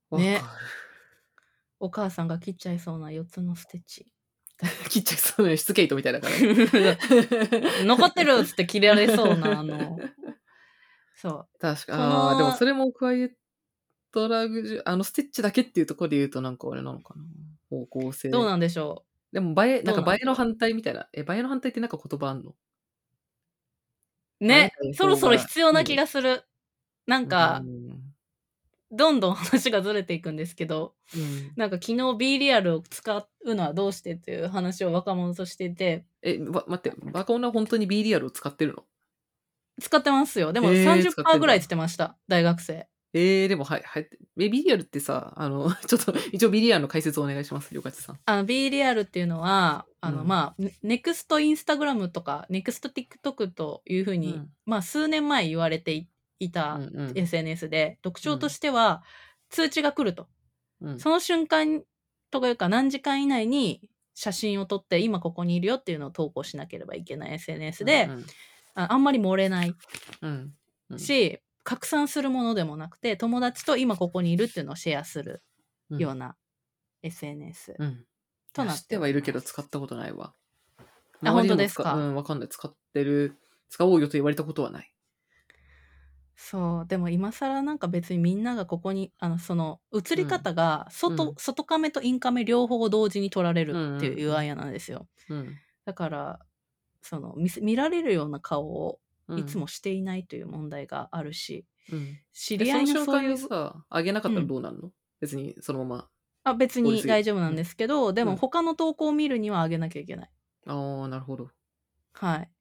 [0.10, 0.52] わか
[1.82, 4.14] お母さんが切っちゃいそうな4つのステッチ。
[4.62, 4.70] る。
[4.90, 6.36] 切っちゃいそうなスケートみたいだから。
[7.86, 10.00] 残ってるっつって切られそうな、あの、
[11.16, 11.60] そう。
[11.60, 13.32] 確かああ、でもそれもクワイエッ
[14.12, 17.24] トラグジュ、あのステッチだけっていうところで言うとなんかあれなのかな。
[17.70, 18.30] 方向性。
[18.30, 21.08] どうなんでしょでも映え、なんか映えの反対みたいな。
[21.14, 22.56] え、映えの反対ってなんか言葉あんの？
[24.42, 24.46] う。
[24.46, 26.44] ねそろそろ必要な気がする。
[27.08, 28.14] なんかう、ん
[28.92, 38.84] どんどん話がずれていくんですけど、うんなんか昨日 B リアルを使うのはどうしてっていう話を若者としてて、え、わ待って、バカ女は本当に B リアルを使ってるの？
[39.80, 40.54] 使ってますよ。
[40.54, 42.88] でもへー使ってんだ30%ぐらいって言ってました、大学生。
[43.14, 44.10] えー、でもはい、はい。
[44.40, 48.20] え、B リアルってさ、あの、 ちょっと、一応 B リアルの解説をお願いします、よかちさん。
[48.26, 56.08] あの B リアルっていうのは、あの、うんまあ、ネクストインスタグラムとか、ネクスト TikTok というふうに、うんまあ、数年前言われてい
[56.40, 59.04] いたうんうん SNS で、特徴としては、
[59.50, 60.28] 通知が来ると。
[60.80, 61.84] うんその瞬間
[62.32, 63.82] とかいうか、何時間以内に
[64.16, 68.26] 写真を撮って、今ここにいるよっていうのを投稿しなければいけない SNS で、うん
[68.74, 69.76] ああんまり漏れない
[70.22, 70.54] うん
[70.90, 75.44] うんし、拡散するものでもなくて、友達と今ここにいるっていうのをシェアする
[75.90, 76.38] うんような
[77.04, 78.06] SNS うん。
[78.54, 80.34] となっ知っててはいるけど使ったことないわ。
[81.24, 81.84] あ本当ですか？
[81.84, 82.50] 使うん、わかんない。
[82.50, 83.38] 使ってる、
[83.70, 84.91] 使おうよと言われたことはない。
[86.44, 91.36] そうでも今更なんか別にみんながここにあのその映り方が外,、うん。
[91.38, 94.36] 外カメとインカメ両方同時に撮られるっていううんうんうん。
[94.36, 95.62] UI なんですよ、うん。
[95.86, 96.40] だから
[97.04, 99.40] その見せ見られるような顔をうん。
[99.40, 102.18] いつもしていないという問題があるし、うん。
[102.34, 106.10] 知り合いの瞬そういうにさ、あげなかったらどうなんの、別にそのまま。
[106.44, 108.28] あ別に通り過ぎ大丈夫なんですけど、でうん。
[108.30, 110.32] も他の投稿を見るにはあげなきゃいけない。
[110.66, 111.50] ああ、なるほど。
[112.14, 112.52] はい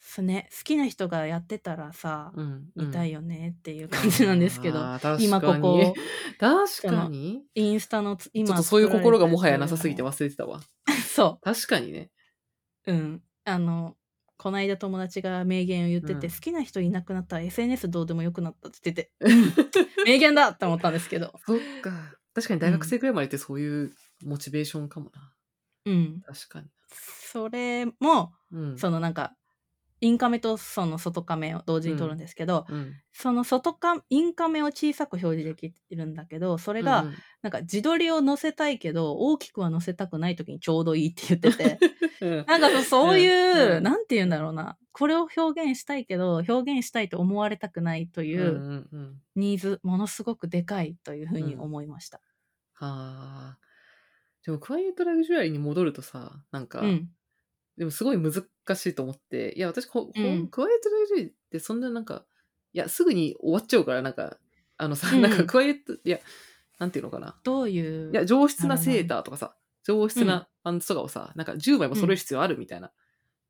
[0.00, 2.64] すね好きな人がやってたらさ、うん。
[2.74, 5.94] 見たいよよねっていう感じなんですけど、あー確かに今ここ
[6.38, 7.42] 確かに。
[7.54, 10.60] インスタのちょっとそういう心がもはやなさすぎて忘れてたわ。
[11.06, 12.10] そ確かにね。
[12.86, 13.96] ううんあの
[14.36, 22.16] こないだ友達が名言を言ってて、うん好きな人いなくなったら SNS どうでもよくなったって言ってて 名言だって思ったんですけどそっか。
[22.32, 23.92] 確かに大学生くらいまでってそういう
[24.24, 25.32] モチベーションかもな。
[25.86, 26.68] うん確かに。
[26.88, 28.78] それもうん。
[28.78, 29.36] そのなんか
[30.00, 32.94] インカメとその外カメを同時に撮るんですけど、うん。
[33.12, 41.78] その外カインカメを小さく表示できるんだけどそれが、うんなんか自撮りを載せたいけど大きくは載せたくない時にちょうどいいって言ってて。
[42.20, 42.44] うん。
[42.46, 43.82] なんかそうそういう、うん。
[43.82, 44.76] なんて言うんだろうな。
[44.92, 48.86] これを表現したいけど表現したいと思われたくないという
[49.36, 52.20] ニーズものすごくでかいというふうに思いました。
[52.74, 53.58] はあ。
[54.44, 57.10] でも、クワイエットラグジュアリーに戻るとさ、なんか、うん、
[57.80, 58.32] でもすごい難
[58.76, 60.48] しいと思って、いや、私、こうん。
[60.48, 62.26] クワイエットラグジュアリーってそんななんか、
[62.74, 64.36] いや、すぐに終わっちゃうから、なんか、
[64.76, 65.22] あのさ、うん。
[65.22, 66.18] なんかクワイエット、いや、
[66.78, 67.40] なんていうのかな。
[67.42, 68.12] どういう？
[68.12, 70.26] いや、上質なセーターとかさ、上質うん。
[70.26, 72.92] なパンツとかをさ、なんか10枚も揃える必要あるみたいな。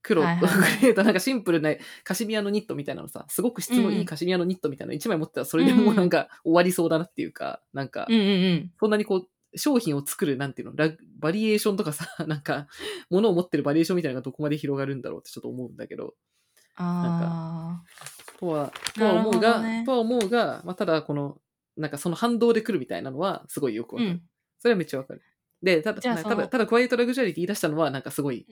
[0.02, 0.46] 黒と グ
[0.82, 3.94] レーとなんかシンプルなカシミヤのニットみたいなのさ、すごく質のうんうん。
[3.96, 8.72] いいカシミヤのニットみたいなの1枚持ってたらそれでもうなんか終わりそうだなっていうか、なんかうんうんうん。
[8.78, 12.66] そんなにこう、商品を作る、なんていうの、ラバリエーションとかさ、 なんか、
[13.10, 16.14] 物を持ってるバリエーションみたいなのがどこまで広がるんだろうってちょっと思うんだけど、
[16.76, 17.82] あ
[18.38, 21.40] とは、とは思うが、ねとは思うが、まあ、ただこの、
[21.76, 24.14] なんかその反動で来るみたいなのは、すごいよくわかる。
[24.14, 24.22] ん
[24.58, 25.22] それはめっちゃわかる。
[25.62, 28.46] で、ただ、ただ、ただ、クワイエットラグジュアリーって言い出したのは、なんかすごい、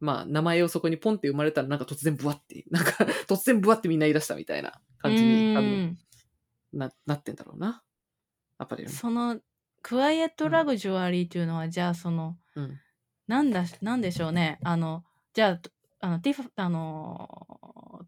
[0.00, 2.92] まあ、名前をそこにポンって生まれたら、なんか突然ブワって、 なんか
[3.26, 5.98] 突然ブワってみんな言い出したみたいな感じに、多分うん
[6.72, 7.82] な、なってんだろうな。
[8.58, 8.96] アパレルも。
[8.96, 9.40] その
[9.84, 12.80] クワイエットラグジュアリーというのは、じゃあそのうん。
[13.26, 15.60] なんだなんでしょうねあのじゃあ
[16.00, 18.06] あのティフあの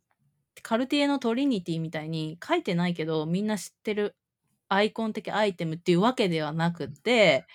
[0.62, 4.16] カルティエのトリニティみたいに書いてないけどみんな知ってる
[4.68, 7.46] アイコン的アイテムっていうわけではなくて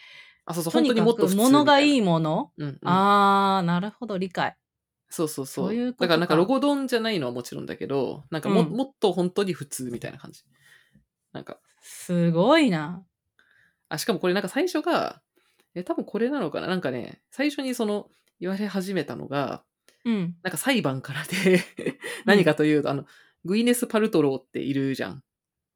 [0.45, 1.97] あ、そうそう、本当にもっと物がいい。
[1.97, 2.77] いもの、うん、うん。
[2.87, 4.55] あーなるほど理解
[5.09, 5.65] そうそうそう。
[5.65, 10.43] そういうだからなんかロゴドンじゃないのはもちろんだけど、なんかも,、うんもっと本当に普通みたいな感じ。
[11.33, 13.05] なんか、すごいな
[13.93, 15.21] あ、しかもこれなんか最初が、
[15.75, 16.67] え、多分これなのかな？
[16.67, 18.07] なんかね、最初にその
[18.39, 19.63] 言われ始めたのが、
[20.03, 21.63] うんなんか裁判からで、
[22.25, 23.05] 何かというと、あの、
[23.45, 25.23] グイネス・パルトローっているじゃん。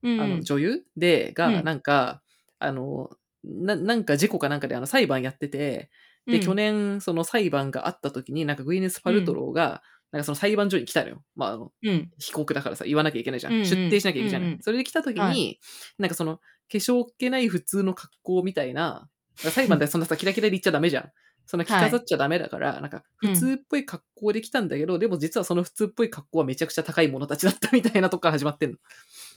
[0.04, 0.84] うんあの女優？
[0.98, 2.22] で、が、うんなんか、
[2.60, 3.10] あの、
[3.44, 5.90] ななんか事故かなんかであの裁判やってて、
[6.26, 11.24] で、うん去年その裁判があった時に、なんかグイネス・パルトローが、なんかその裁判所に来たのよ。
[11.36, 12.10] まあ、あの、うん。
[12.18, 13.54] 被告だからさ、言わなきゃいけないじゃん。
[13.54, 14.42] うんうん出廷しなきゃいけないじゃん。
[14.44, 15.60] うんうんそれで来た時に、はい
[16.00, 16.40] なんかその、
[16.72, 21.12] 化粧っ気ない普通の格好みたいな、裁判でそんなさ、キラキラで言っちゃダメじゃん。
[21.46, 28.78] そんな着飾っちゃダメだから、なんか、普通っぽい格好で来たんだけど、でも実はその普通っぽい格好はめちゃくちゃ高い者たちだったみたいなとこから始まってんの。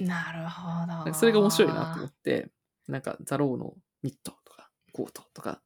[0.01, 1.13] なるほど。
[1.13, 2.51] かそれが面白いなと思って、
[2.87, 5.61] なんか、ザローのニットとか、コートとか、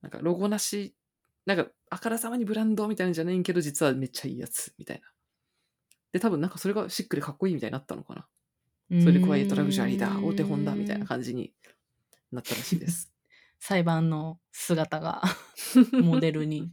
[0.00, 0.94] なんか、ロゴなし、
[1.44, 5.12] なんか、あからさまにブランドみたいなんじゃないんけど、実はめっちゃいいやつ、みたいな。
[6.12, 8.26] で、多分なんかそれがしっくりかっこいいみたいになったのかな。
[8.88, 11.52] それでクワイエットラグジュアリーだ、お手本だ、みたいな感じに
[12.30, 13.12] なったらしいです。
[13.58, 15.22] 裁判の姿が
[16.02, 16.72] モデルに。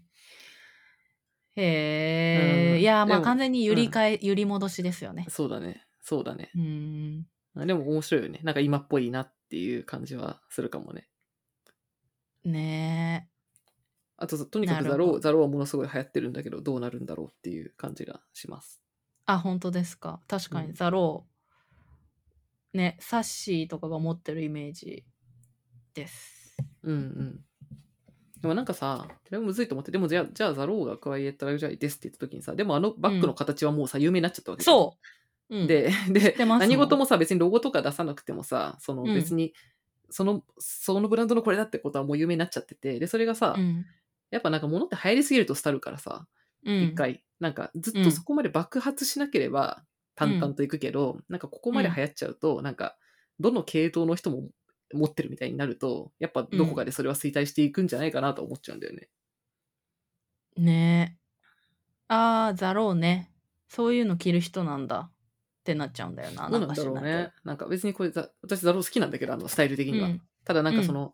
[1.56, 5.26] へえ、うんいや、まあ完全に揺り替え、揺り戻しですよね。
[5.30, 5.86] そうだね。
[6.02, 6.52] そうだね。
[6.56, 7.28] うん。
[7.56, 8.40] でも面白いよね。
[8.44, 11.08] なんか今っぽいなっていう感じはするかもね。
[12.44, 13.30] ね
[14.18, 18.82] あと、とにかく The Row、The Rowはものすごい流行ってるんだけど、どうなるんだろうっていう感じがします。
[18.82, 19.32] え。
[19.34, 20.22] あ、本当ですか。
[20.28, 21.39] 確かに、うん The Row。
[22.74, 25.04] ね、サッシーとかが持ってるイメージ
[25.94, 26.58] です。
[26.84, 27.40] うんうん。
[28.42, 34.98] でもなんかさ、これもむずいと思って、でもじゃあ、じゃあ The Rowがクワイエットラグジュアリーですって言った時にさ、でもあのバッグの形はもうさ、有名になっちゃったわけそ
[35.50, 35.58] う。
[35.58, 39.14] うん、で、で何事もさ、別にロゴとか出さなくてもさ、そのうん。
[39.14, 39.54] 別に、
[40.10, 43.86] その、そのブランドのこれだってことはもう有名になっちゃってて、で、それがさ、うん、
[44.32, 46.28] やっぱなんか物って流行りすぎると廃るからさ、
[46.66, 48.04] うん、一、回、なんかずっうん。
[48.04, 49.84] とそこまで爆発しなければ
[50.20, 52.98] 淡々といくけど、なんかここまで流行っちゃうと、なんか、
[53.40, 54.50] どの系統の人も
[54.94, 59.08] 持ってるみたいになると、やっぱどこかでそれは衰退していくんじゃないかなと思っちゃうんだよね。
[60.58, 62.14] ねえ。
[62.14, 63.32] ああ、 The Rowね。
[63.70, 65.12] そういうの着る人なんだっ
[65.64, 66.50] てなっちゃうんだよな。
[66.50, 67.32] なんだろうね。
[67.46, 70.10] なんか別にこれざ、私 The Row好きなんだけど、あのスタイル的には。
[70.10, 71.14] うんただなんかその、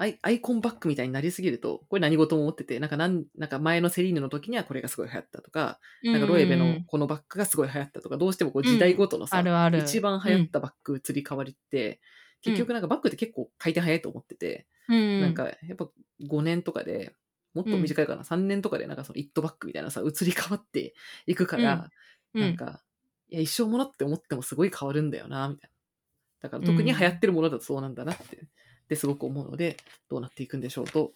[0.00, 5.78] アイアイコンバッグみたいになりすぎると、これ何事も持ってて、なんかなんなんか前のセリーヌの時にはこれがすごい流行ったとか。
[6.02, 9.80] なんかロエベのうんこのバッグがすごい流行ったとか、どうしてもこう時代ごとのさ、あるある。
[9.80, 12.00] 一番流行ったバッグ移り変わりって、
[12.40, 15.86] 結局なんかバッグって結構回転早いと思ってて、うん、なんかやっぱ
[16.26, 17.12] 5年とかで、
[17.52, 20.94] もっと短いかな、3年とかでなんかそのイットバッグみたいなさ、移り変わって
[21.26, 21.90] いくから、
[22.32, 22.80] うん、なんか、
[23.28, 26.48] いや、一生ものって思ってもすごい変わるんだよな、みたいな。
[26.48, 28.46] だから特に流行ってるものだとそうなんだなって、
[28.90, 29.78] ですごく思うので、
[30.10, 31.12] どうなっていくんでしょうと、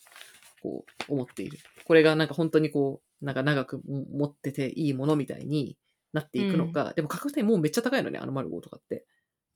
[0.63, 1.59] こう、思っている。
[1.85, 5.77] これがなんか本当にこう、なんか長く持ってていいものみたいに
[6.13, 9.05] なっていくのか、でも価格帯もうめっちゃ高いのね、あの丸5とかって。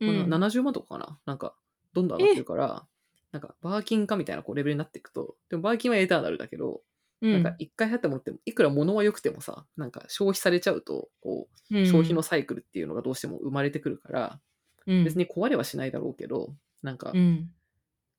[0.01, 0.27] うん。
[0.27, 1.19] 70万とかかな？
[1.25, 1.55] なんか、
[1.95, 2.87] どんどん上がってるから、
[3.33, 6.83] なんか、バーキンかみたいなこうレベルになっていくと、でもバーキンはエターナルだけど、
[7.21, 7.33] うん。
[7.33, 11.87] なんか一回流行ったものっても、いくら物は良くてもさ、なんか消費されちゃうと、こう、うん。
[11.87, 14.41] 消費のサイクルっていうのがどうしても生まれてくるから、
[14.87, 15.05] うん。
[15.05, 17.51] 別に壊れはしないだろうけど、なんかう、ん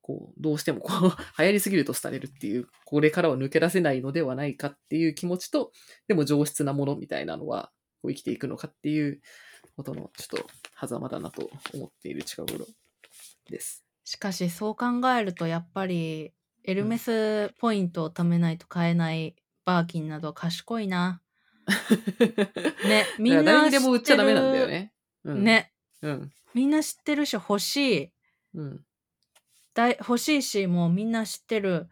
[0.10, 5.72] こう、どうしてもこう、 流行りすぎると廃れるっていう、これからは抜け出せないのではないかっていう気持ちと、
[6.08, 9.22] でも上質なものみたいなのは、こう生きていくのかっていう
[9.76, 12.66] ことの、ちょっと、狭間だなと思っている近頃
[13.52, 13.86] です。
[14.04, 21.22] しかしそう考えるとやっぱりエルメスポイントを貯めないと買えないバーキンなどは賢いな。
[22.88, 24.92] ね、みんな誰にでも売っちゃダメなんだよね。
[25.26, 25.44] うん、。
[25.44, 26.32] ね、うん。
[26.56, 28.12] みんな知ってるし欲しい。
[28.56, 28.86] うん。
[29.74, 31.88] だい欲しいしもうみんな知ってる。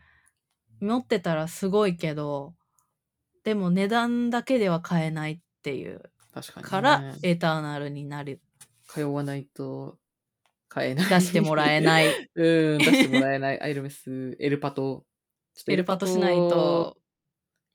[0.79, 2.53] 持ってたらすごいけど、
[3.43, 6.69] でも値段だけでは買えないっていう確かに、ね。
[6.69, 8.41] からエターナルになる。
[8.87, 9.97] 通わないと
[10.69, 11.09] 買えない。
[11.09, 12.07] 出してもらえない。
[12.35, 13.61] うん、出してもらえない。
[13.61, 15.05] アイルメス、エルパト。
[15.55, 16.97] ちょっとエルパトしないと。。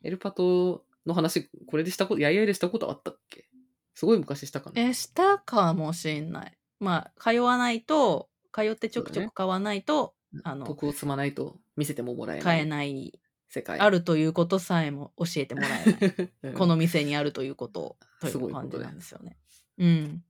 [0.04, 3.48] エルパトの話、これでしたこと、やいやいでしたことあったっけ？
[3.94, 4.80] すごい昔したかな。
[4.80, 6.58] え、したかもしんない。
[6.78, 12.44] まあ、通わないと、通ってちょくちょく買わないと、あの徳を積まないと見せてももらえない。
[12.44, 13.18] 買えない。
[13.48, 13.78] 世界。
[13.78, 16.30] あるということさえも教えてもらえない。
[16.42, 19.38] うんこの店にあるということを、といすごいう感じなんですよね。
[19.78, 20.24] うん。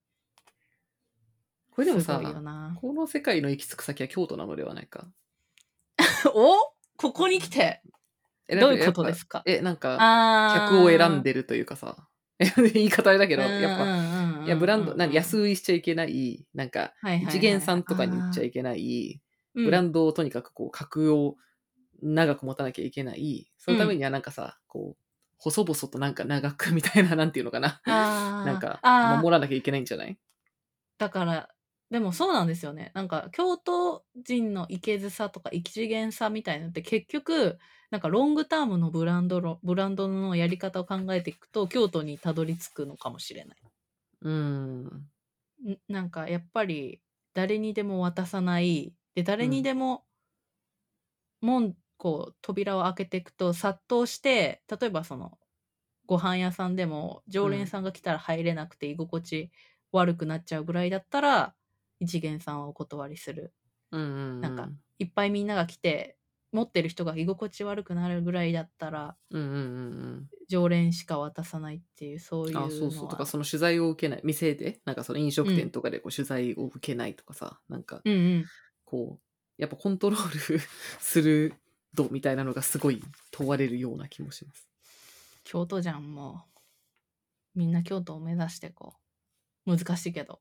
[1.70, 2.20] これでもさ。
[2.80, 5.06] この世界の行き着く先は京都なのではないか。
[6.34, 6.56] お？
[6.96, 7.82] ここに来て？
[8.48, 9.42] えどういうことですか？
[9.46, 12.08] え、なんか、あ客を選んででるというかさ、
[12.74, 19.20] 言い方あれだけど、やっぱ、ぱいや、ブランド、なんか安安売りしちゃいけない、なんか、一元さんとかに売っちゃいけない、
[19.62, 21.36] ブランンドをとにかくこう、格を
[22.02, 23.52] 長く持たなきゃいけない。
[23.58, 25.02] そのためにはなんかさ、こう、
[25.38, 27.82] 細々となんか長くみたいな、なんていうのかな。
[27.84, 28.80] ドななんか、
[29.22, 30.18] 守らなきゃいけないんじゃない？
[30.98, 31.48] だから
[31.90, 32.90] でもそうなんですよね。
[32.94, 37.58] なんか京都人のいけずさとか一元さみたいなのって結局
[37.90, 43.58] なんかロングタームのブランドのブランドのやり方を考えていくと京都にたどり着くのかもしれない。
[44.22, 45.12] うん。
[45.64, 47.02] んなんかやっぱり
[47.34, 48.94] 誰にでも渡さない。
[49.14, 50.06] で誰にでも
[51.40, 55.38] 門こう扉を開けていくと殺到して例えばその
[56.06, 59.52] ご飯屋さんでも常連さんが来たら入れなくて居心地
[59.92, 61.56] 悪くなっちゃうぐらいだったら
[62.00, 63.54] 一元さんはお断りする。
[63.90, 64.42] うんうんうん。
[64.42, 66.18] なんかいっぱいみんなが来て
[66.52, 72.54] 持ってる人が居心地悪くなるぐらいだったらうんうんうん常連しか渡さないっていうそういううん。
[72.56, 73.08] のはあ、そうそう。
[73.08, 74.20] とか、その取材を受けない。
[74.24, 78.44] 店で、なんかその飲食店とかでこう取材を受けないとかさ、なんか、うんうん
[78.84, 79.22] こう、
[79.56, 80.60] やっぱコントロール
[81.00, 81.54] する
[81.94, 84.68] 度みたいなのがすごい問われるような気もします。
[85.44, 86.44] 京都じゃんも
[87.54, 88.94] うみんな京都を目指してこ
[89.66, 90.40] う難しいけど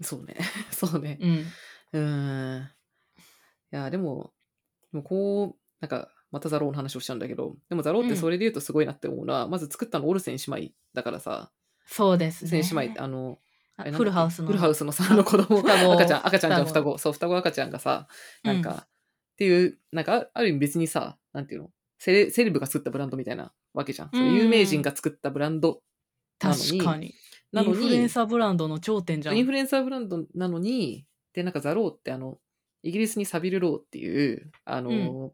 [0.00, 0.36] そうね。
[0.72, 1.18] そうね。
[1.20, 1.46] うん
[1.92, 2.70] うーん。
[3.72, 4.34] いや、でも、
[4.92, 11.50] でもこう、なんか、またザローの話をしちゃうんだけど、でもザローってそれで言うとすごいなって思うのは、まず作ったのオルセン姉妹だからさ、
[11.84, 13.38] そうですオルセンね姉妹あの、
[13.76, 14.46] あフルハウスの。
[14.46, 16.92] フルハウスのさ、あの子供、赤ちゃん、赤ちゃんじゃん、双子。
[16.92, 18.08] 双子、そう、双子赤ちゃんがさ、
[18.42, 24.10] なんか、うんっていう、なんかあ、ある意味別にさ、なんていうの、セレセレブが作ったブランドみたいなわけじゃん。
[24.12, 24.34] うん。
[24.34, 25.80] 有名人が作ったブランド
[26.40, 26.62] なのに。
[26.62, 27.14] 確かに。
[27.50, 29.36] なのに、インフルエンサーブランドの頂点じゃん。
[29.36, 32.38] インフルエンサーブランドなのに、で、なんかザローってあの、
[32.82, 35.32] イギリスにサビルローっていう、あの、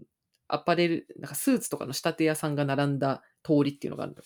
[0.49, 4.23] アパレル、なんかスーツとかの仕立て屋さんが並んだ通りっていうのがあるの。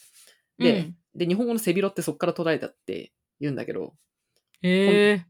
[0.58, 0.96] でうん。
[1.14, 3.94] で、日本語の背広ってそっから捉えたって言うんだけど、
[4.62, 5.26] へえ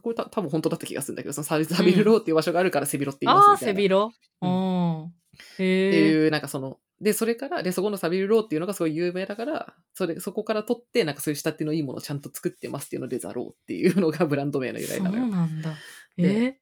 [0.00, 3.78] これた多分本当だった気がするんだけど、そのサビルローっていう場所があるから背広って言いああますみたいな。
[3.78, 5.04] 背広ううん。
[5.04, 5.10] っ
[5.56, 15.26] てへえいう、なんかその、で、それから、で、そこのサビルローっていうのがすごい有名だから、それ、そこから取って、なんかそういう仕立てのいいものをちゃんと作ってますっていうので、ザローっていうのがブランド名の由そう来なのよ。
[15.26, 15.74] なんだ。
[16.16, 16.56] でえだ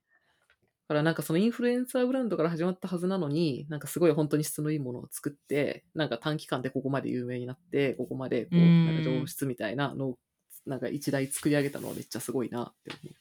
[0.90, 10.18] からなんかそのインフルエンサーブランドから始まったはずなのに、なんかすごい本当に質のいいものを作って、なんか短期間でここまで有名になって、ここまでこう、うんなんか上質みたいなのを、
[10.66, 13.12] なんか一台作り上げたのはめっちゃすごいなって思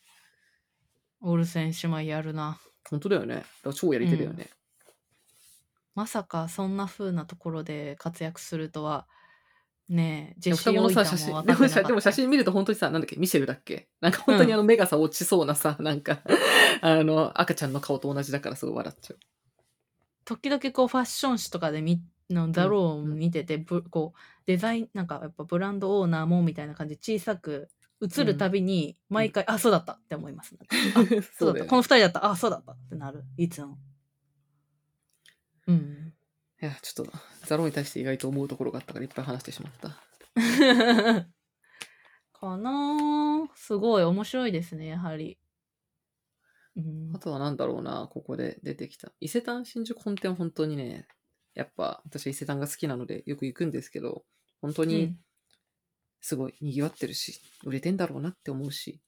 [1.29, 1.31] う。
[1.33, 3.35] オルセン姉妹やるな本当だよね。
[3.35, 4.49] だから超やり手だよね。
[5.93, 9.07] まさかそんな風なところで活躍するとは
[9.89, 13.89] ねえジでェシー・オイタ写真、でも写でも写真見ると本当にさ、なんだっけ、ミシェルだっけ？
[14.01, 16.19] なんか本当にあの目がさ、落ちそうなさ、なんか、
[16.81, 19.19] あの、赤ちゃんの顔と同じだからすごい笑っちゃう。
[20.25, 30.55] 時々こうファッション誌とかで見のザローを見てて、ぶこうデザインなんかやっぱブランドオーナーもみたいな感じで小さく映るたびに毎回、あそうだったって思います、
[30.93, 31.03] あ
[31.35, 32.25] そうだった、この二人だった。
[32.29, 33.23] あそうだったってなる。
[33.37, 33.79] いつも。
[35.65, 36.13] うん
[36.61, 37.11] いや、ちょっと、
[37.45, 39.97] ザローに対して意外と思うところがあったからいっぱい話してしまった。
[42.33, 45.37] かなーすごい面白いですねやはり、
[46.75, 47.11] うん。
[47.15, 49.11] あ、とはなんだろうな、ここで出てきた。
[49.19, 51.07] 伊勢丹新宿本店は本当にね、
[51.53, 54.25] やっぱ私は伊勢丹が好きなのでよく行くんですけど、
[54.61, 55.19] 本当にうん。
[56.21, 59.01] すごい賑わってるし、売れてんだろうなって思うし、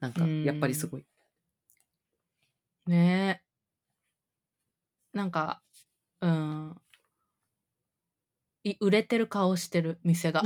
[0.00, 0.44] なんかうん。
[0.44, 1.06] やっぱりすごい。
[2.86, 3.42] ね。
[3.42, 3.56] え
[5.12, 5.62] なんか
[6.20, 6.82] うん
[8.70, 10.42] い売れてる顔してる店が。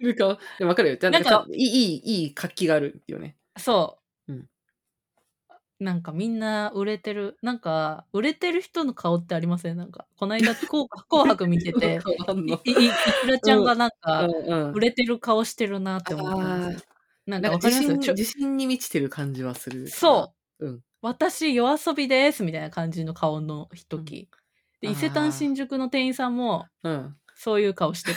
[0.00, 0.98] るか、でも分かるよ。
[1.10, 3.38] なんかかいい、いい、いい活気があるよね。
[3.56, 4.48] そう、うん。
[5.80, 7.36] なんかみんな売れてる。
[7.42, 9.76] なんか売れてる人の顔ってありません？
[9.76, 12.70] なんかこの間 紅紅白見てて あんのい。
[12.70, 16.82] いいいくらちゃんがなんか、うんうん売れてる顔してるなって思ったんですよ
[17.26, 17.98] なんかなんわかります？
[17.98, 19.86] ちょか自信自信に満ちてる感じはする。
[19.86, 20.82] そう、うん。
[21.02, 24.30] 私夜遊びですみたいな感じの顔の時、
[24.80, 26.88] であー伊勢丹新宿の店員さんもう。
[26.90, 27.17] うん。
[27.38, 28.16] そういう顔してる。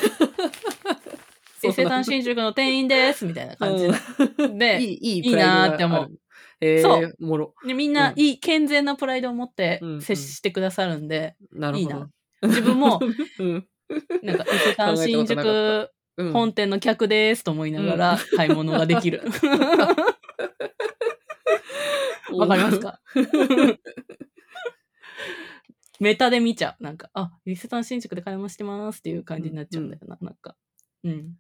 [1.63, 4.57] 伊勢丹新宿の店員ですみたいな感じうん。
[4.57, 6.11] でいい、いいいいなーって思う。
[6.59, 7.15] えー、そう。
[7.21, 7.53] おもろ。
[7.63, 8.19] でみんなうん。
[8.19, 10.01] いい健全なプライドを持ってうんうん。
[10.01, 11.89] 接してくださるんで、なるほど。
[11.89, 12.09] いいな。
[12.41, 12.99] 自分も
[13.37, 13.67] うん。
[14.23, 16.33] なんか伊勢丹新宿うん。
[16.33, 19.21] 本店の客ですと思いながら買い物ができる。
[22.33, 22.99] わかりますか？
[26.01, 26.83] メタで見ちゃう。
[26.83, 30.55] なんか、あ、伊勢丹新宿で買い物してますっていう感じになっちゃうんだよな、なんか。
[31.03, 31.35] うん。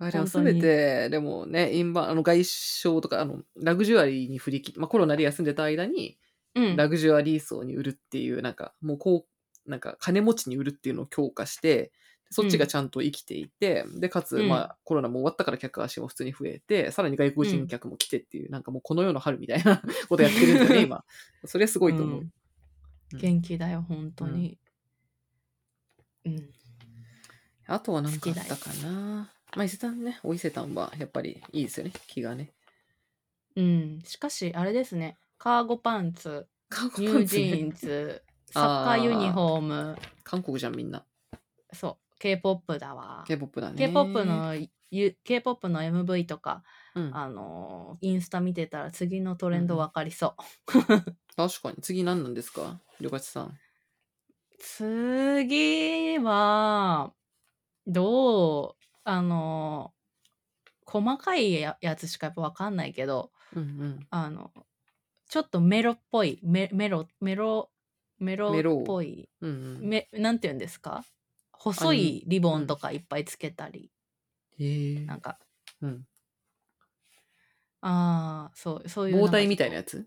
[0.00, 6.18] あでも本当に全て、でもね、インバあの外商とか、あの、ラグジュアリーに振り切って、まあコロナで休んでた間に、
[6.56, 6.76] うん。
[6.76, 9.24] ラグジュアリー層に売るっていう、なんか、もうこ
[9.66, 11.92] う、なんか、金持ちに売るっていうのを強化して、
[12.30, 21.04] そっちがちゃんと生きていて、で、かつ、うんまあ、コロナも終わったから客足も普通に増えて、さらに外国人客も来てっていう、なんかもうこの世の春みたいな ことやってるんだよね、今。
[21.44, 22.28] それすごいと思う。
[23.12, 24.58] うん元気だよ、本当に。
[26.24, 26.50] うん。
[27.68, 29.30] あとは何かあったかな。
[29.54, 32.52] まあ、伊勢丹ね、お伊勢丹はやっぱりいいですよね、気がね。
[33.54, 34.02] うん。
[34.04, 35.16] しかし、あれですね。
[35.38, 41.04] カーゴパンツ、韓ニュージーンズ、サッカーユニフォーム、韓国じゃん、みんな。
[41.72, 43.24] そう、K-POP だわ。
[43.26, 43.76] K-POP だね。
[43.78, 44.54] K-POP の、
[44.90, 46.64] ゆ K-POP の MV とか、
[46.96, 47.10] うん。
[47.14, 50.42] あのーインスタ見てたら次のトレンド分かりそう。
[51.36, 51.76] 確かに。
[51.82, 52.80] 次何なんですか？
[53.00, 53.58] りょかちさん。
[54.58, 57.12] 次は、
[57.86, 59.96] どう、あのー
[60.88, 64.06] 細かいややつしかやっぱ分かんないけど、うんうん。
[64.10, 64.52] あの、
[65.28, 67.70] ちょっとメロっぽい、メメロ、メロ、
[68.20, 69.52] メロっぽい、うんう
[69.84, 69.88] ん。
[69.88, 71.04] めなんて言うんですか？
[71.52, 73.90] 細いリボンとかいっぱいつけたり、
[74.58, 75.38] へえなんか、
[75.82, 76.06] うん。
[77.88, 79.20] ああ、そう、そういう。
[79.20, 80.06] 棒体みたいなややつ？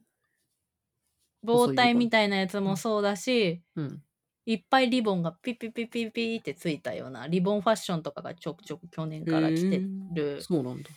[1.41, 4.03] 棒体みたいなやつもそうだし、うん。
[4.45, 10.89] いっぱいリボンがピッピッピッピッピッってついたようなリボンファッションとかがちょくちょく去年から来てへるーそうなんだ。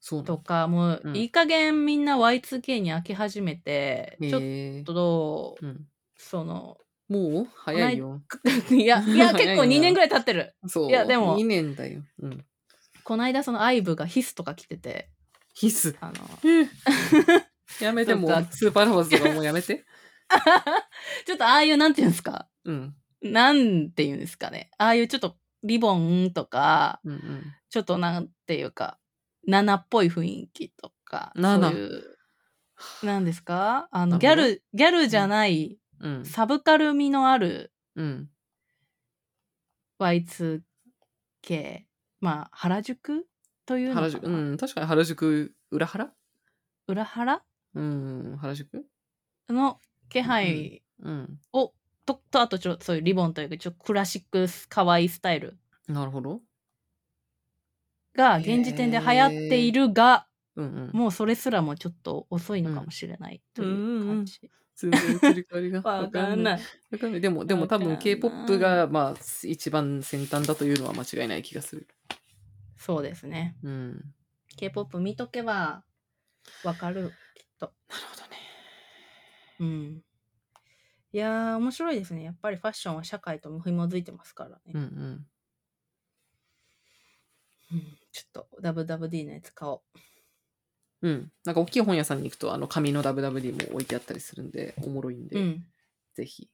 [0.00, 5.86] そうとかもううんいい加減みんな Y2K に飽き始めて、ちょっとうん。
[6.16, 6.76] その
[7.08, 7.48] もう？
[7.54, 8.20] 早いよ。
[8.70, 10.90] いやいや結構2年ぐらい経ってるそう。
[10.90, 12.02] いやでも2年だよ。
[12.18, 12.44] うん。
[13.04, 15.08] この間そのアイブがヒスとか来てて
[15.58, 15.96] ヒス。
[16.00, 16.14] あの
[17.80, 19.84] やめてもうスーパーラバーズとかもうやめて。
[21.26, 22.48] ちょっとああいうなんていうんですか？
[22.64, 22.94] うん。
[23.22, 27.42] なんていうんですかねああいうちょっとリボンとかうんうん。
[27.70, 28.98] ちょっとなんていうか
[29.48, 32.18] 7っぽい雰囲気とか7そういう
[33.02, 33.88] なんですか？
[33.90, 36.24] あのギャルギャルじゃない、うん。
[36.24, 38.30] サブカル味のあるうん。
[39.98, 40.62] Y2K
[42.20, 43.26] まあ原宿
[43.68, 44.08] というのかな？
[44.08, 44.26] 原宿。
[44.26, 44.56] うん。
[44.56, 46.10] 確かに原宿、裏原？
[46.86, 47.42] 裏原？
[47.74, 48.38] うん。
[48.40, 48.86] 原宿？
[49.50, 51.38] の気配うん。
[51.52, 51.74] を、
[52.06, 56.40] ととあとちょそういうリボンというかちょっとクラシック可愛いスタイルなるほど。
[58.16, 60.98] が現時点で流行っているが、うんうん。
[60.98, 64.40] もうそれすらもちょっと遅いのかもしれないという感じ。
[64.76, 65.00] 全然
[65.32, 66.60] 移り変わりがわかんない。
[66.90, 67.20] わかんない。
[67.20, 69.14] でも、でも多分わかんない K-POP が、まあ、
[69.44, 71.88] 一番先端だというのは間違いない気がする。
[72.78, 73.56] そうですね。
[73.62, 74.14] うん。
[74.56, 75.84] K-POP 見とけば
[76.64, 77.72] わかる、きっと。
[77.88, 78.36] なるほどね。
[79.60, 80.02] うん。
[81.12, 82.22] いやー、面白いですね。
[82.22, 84.56] やっぱりファッションは社会と紐づいてますからね。
[84.74, 85.26] うんうん。
[87.70, 89.98] うんちょっと WWD のやつ買おう。
[91.02, 91.32] うん。
[91.44, 95.66] なんか大きい本屋さんに行くと、あの、紙の WWD も置いてあったりするんで、おもろいんで、うん。
[96.14, 96.50] ぜひ。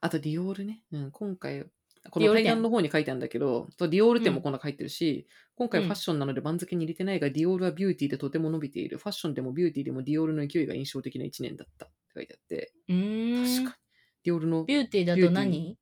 [0.00, 0.84] あと、ディオールね。
[0.92, 1.66] うん、今回、
[2.10, 5.26] この対談の方に書いてあるんだけど、ディオール展もうん今度書いてるし、
[5.56, 8.98] 今回ファッションなので番付に入れてないが、ディオールはビューティーでとても伸びている。
[8.98, 13.44] ファッションでもビューティーでもディオールの勢いが印象的な1年だったって書いてあって、うーん。
[13.44, 13.76] 確かに。
[14.24, 15.78] ディオールの、ビューティーだと何？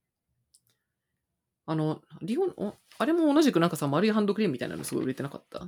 [1.67, 5.67] あの、ディオール、おあれも同じくなんかさ、丸いハンドクリームみたいなのすごい売れてなかった？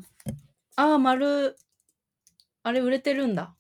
[0.77, 1.57] ああ、丸、
[2.63, 3.57] あれ売れてるんだ。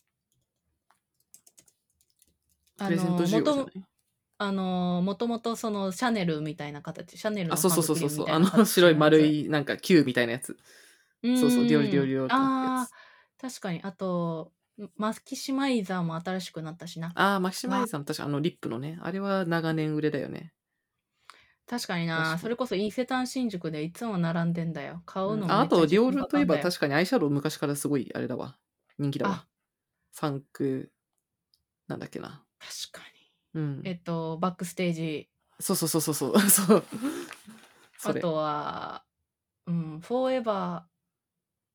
[2.77, 3.85] プレゼント需要じゃない？
[4.39, 8.26] あのーもともとそのシャネルみたいな形、シャネルのあ、そうそうそうそうそう。
[8.28, 10.57] あの 白い丸やいなんか球みたいなやつ。
[11.22, 12.91] つそうそうーんディオリディオリディオリってやつああ、
[13.41, 13.82] 確かに。
[13.82, 14.53] あと、
[14.97, 17.12] マキシマイザーも新しくなったしな。
[17.14, 18.99] ああ、マキシマイさん、確かあのリップのね。
[19.03, 20.53] あれは長年売れだよね。
[21.66, 25.03] 確かになそれこそ伊勢丹新宿でいつも並んでんだよ。
[25.05, 28.57] 買うのもめっちゃああと、ディオールといえば確かにアイシャドウ昔からすごいあれだわ。
[28.99, 29.47] 人気だわあ。
[30.14, 30.93] ファンク、
[31.89, 32.45] なんだっけな。
[32.61, 33.16] 確か
[33.57, 33.83] うんに。。
[33.89, 35.29] えっと、バックステージ。
[35.59, 36.35] そうそうそうそうそう。
[37.99, 38.11] そ。
[38.11, 39.03] あとは、
[39.67, 40.87] うん、フォーエバ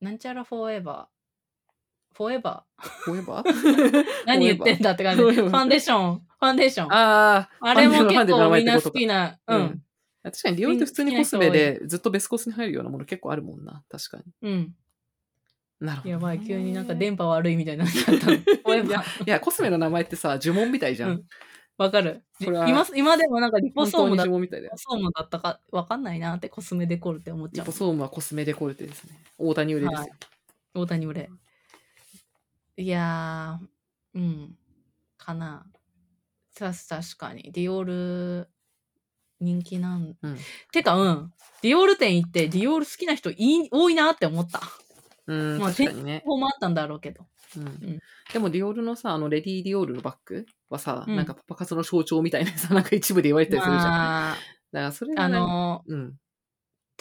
[0.02, 2.16] ー、なんちゃらフォーエバー。
[2.16, 5.24] フォーエバフォーエバーー何言ってんだって感じ。
[5.24, 6.20] ファンデーション。
[6.20, 6.94] ファンデーション。
[6.94, 9.40] ああ、あれも結構みんな好きな。
[9.48, 9.84] ううんん。
[10.24, 13.84] 確かにディオールって普通にコスメでずっとベスコスに入るようなもの結構あるもんな。
[13.90, 14.24] 確かに。
[14.42, 14.76] うん。
[15.80, 16.12] なるほどね。
[16.12, 18.34] やばい、急になんか電波悪いみたいになっちゃったの。
[18.34, 19.28] フォーエいやバー。
[19.28, 21.10] いや、コスメの名前ってさ、呪文みたいじゃん。
[21.12, 21.24] うん
[21.78, 22.24] わかる。
[22.40, 24.78] 今今でもなんかリポソームだみたいリポ。
[24.78, 27.78] ソームだったかわかんないなってコスメデコルテって思っちゃうリポ。
[27.78, 29.18] ソームはコスメデコルテですね。
[29.38, 30.00] 大谷売れですよ。
[30.00, 30.12] はい
[30.74, 31.30] 大谷売れ。
[32.78, 34.58] いやー、うん。
[35.18, 35.66] かな。
[36.56, 37.52] た確かに。
[37.52, 38.50] ディオール、
[39.40, 40.16] 人気なん。
[40.22, 40.38] うん
[40.72, 41.34] てか、うん。
[41.62, 44.62] ディオール店行って、ディオール好きな人い多いなって思った。
[45.28, 46.24] うん、まあ確かにね。
[46.26, 47.26] 方もあったんだろうけど。
[47.58, 48.00] うん
[48.32, 53.92] でもディオールのさ、あのレディー・ディオールのバッグはさ、うんなんかパパ活の象徴みたいなさ、なんか一部で言われたりするじゃん。
[53.92, 54.40] まあ、だか
[54.72, 56.14] らそれあの、うん、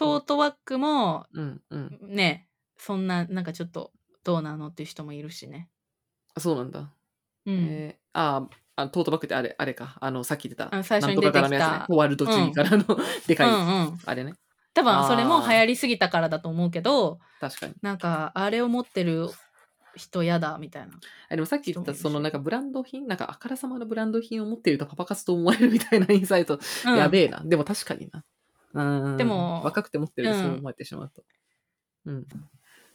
[0.00, 1.98] トートバッグも、うん、うん。
[2.08, 2.48] ね、
[2.78, 3.92] そんな、なんかちょっと、
[4.24, 5.68] どうなのっていう人もいるしね。
[6.34, 6.90] あそうなんだ。
[7.44, 7.54] うん。
[7.68, 9.98] えー、ああ、トートバッグってあれ、あれか。
[10.00, 10.74] あの、さっき言ってた。
[10.74, 11.84] あ最初に出てきたなんとか柄のやつね。
[11.88, 12.84] ホワルドチーからの、
[13.26, 13.58] でかい、うんう
[13.90, 13.98] ん。
[14.06, 14.32] あれね。
[14.74, 17.74] 多分それも流行りすぎたからだと思うけど、確かに。
[17.82, 19.28] なんか、あれを持ってる
[19.96, 20.92] 人やだ、みたいな。
[21.28, 26.58] あでもさっき言った、そのなんかブランド品、なんかあからさまのブランド品を持っているとパパ活と思われるみたいなインサイト。
[26.86, 27.42] うんやべえな。
[27.44, 28.24] でも確かにな。
[28.72, 29.16] うん。
[29.16, 31.24] でも若くて持ってるとうんそう思われてしまうと。
[32.06, 32.26] うん。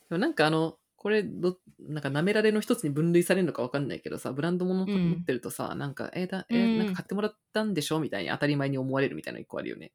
[0.10, 9.92] もなんかあの、これど、なんか舐められの一つに分類されるのかわかんないけどさ、ブランド物うん持ってるとさ、なんか、えーだ、えうんーなんか買ってもらったんでしょみたいに当たり前に思われるみたいなの一個あるよね。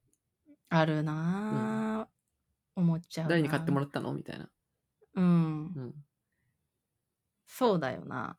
[0.71, 3.31] あるなぁ、思っちゃうな。
[3.31, 4.13] 誰に買ってもららったの？
[4.15, 4.51] みたいな。
[5.15, 5.25] うん。
[5.75, 6.05] うん。
[7.47, 8.39] そうだよな。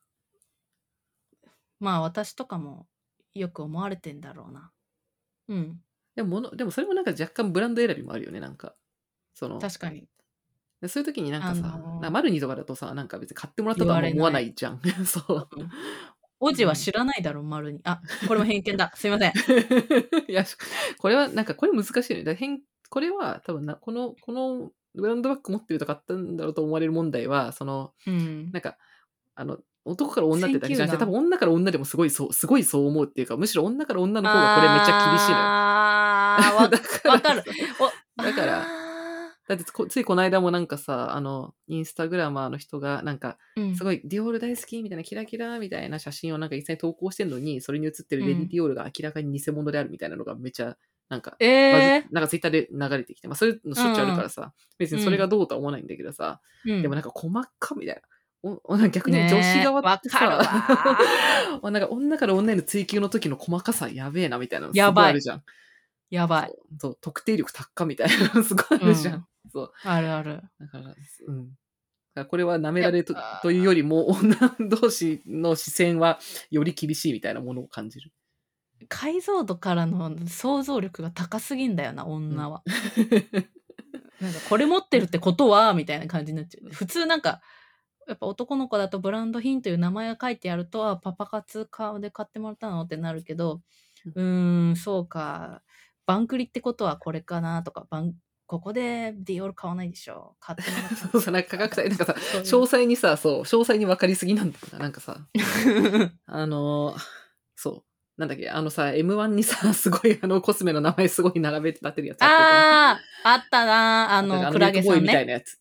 [1.80, 2.88] まあ私とかも
[3.34, 4.72] よく思われてんだろうな。
[5.48, 5.84] うん。
[6.16, 8.76] でも物、でもそれもなんか若干ブランド選びもあるよね、なんか。
[9.34, 10.08] その、確かに。
[10.82, 14.82] でそういう時になんかさ、あのーマルニとかだとさ、なんか別に買ってもらったとは思わないじゃん。
[15.06, 15.50] そう。
[16.42, 17.80] おじは知らないだろ、丸に。
[17.84, 18.92] あ、これも偏見だ。
[18.98, 19.34] すいません。
[20.28, 20.44] いや、
[20.98, 22.26] これは、なんか、これ難しいよね。
[22.26, 28.52] だ変これは、多分な、この、この、ブランドバッグ持ってると買ったんだろうと思われる問題は、その、うん。
[28.52, 28.78] なんか、
[29.36, 35.44] あの、男から女ってだけじゃなくて、多分女から女でもすごいそう、すごいそう思うっていうか、むしろ女から女の方がこれめっちゃ厳しいのよ。
[35.44, 37.44] あー、わ だからわかる。
[38.18, 38.81] おだからあ
[39.56, 50.78] だってこついこの間もなんかさ、あの、インスタグラマーの人が、なんか、ーうんすごいディオール大好きみたいなキラキラみたいな写真をなんか一斉に投稿してんのに、それに写ってるレディディオールが明らかに偽物であるみたいなのがめちゃ、
[51.10, 57.30] なんか、えなんかツイッターで流れてきて、まあそういうのしょっちゅうあるからさ、別にそれがどうとは思わないんだけどさ、ー、うんでもなんか細
[57.60, 58.02] かみたいな。
[58.44, 60.28] おお逆にね女子側ってさ、
[61.62, 65.44] わ なんか女から女への追求の時の細かさやべえなみたいなのすやばいごいあるじゃん。
[66.10, 66.48] やばい。
[66.48, 69.28] そうそう特定力高みたいなのすごいあるじゃん。
[69.60, 69.72] うんそう。
[69.84, 70.42] あるある。
[70.60, 70.96] だから、
[71.28, 71.50] うん。
[72.28, 78.12] これは舐められとというよりも、女同士の視線はより厳しいみたいなものを感じる。
[78.90, 82.64] 解像度からの想像力が高すぎんだよな、女は。
[84.20, 86.70] なんかこれ持ってるってことはみたいな感じになっちゃう。
[86.70, 87.42] 普通なんか、
[88.08, 93.62] やっぱ男の子だとブランド品という名前が書いてあると、あ、パパ活顔で買ってもらったのってなるけど、
[94.16, 95.64] うーん、そうか。
[96.06, 98.14] バンクリってことはこれかなとか、バン
[98.52, 100.36] ここでディオール買わないでしょ？
[100.42, 104.80] 買ってもらったそうさ、なんか価格帯、なんかさ、詳細にさ、そう、詳細に分かりすぎなんだよな。
[104.80, 105.26] なんかさ、
[106.26, 107.02] あのー
[107.56, 107.86] そ
[108.18, 108.20] う。
[108.20, 115.26] なんだっけ、あのさ、M1 にさ、 すごいあのコスメの名前すごい並べて立てるやつあああ、あったなあの、かクラゲさんミルクボーイみたいね。
[115.28, 115.58] なやつ。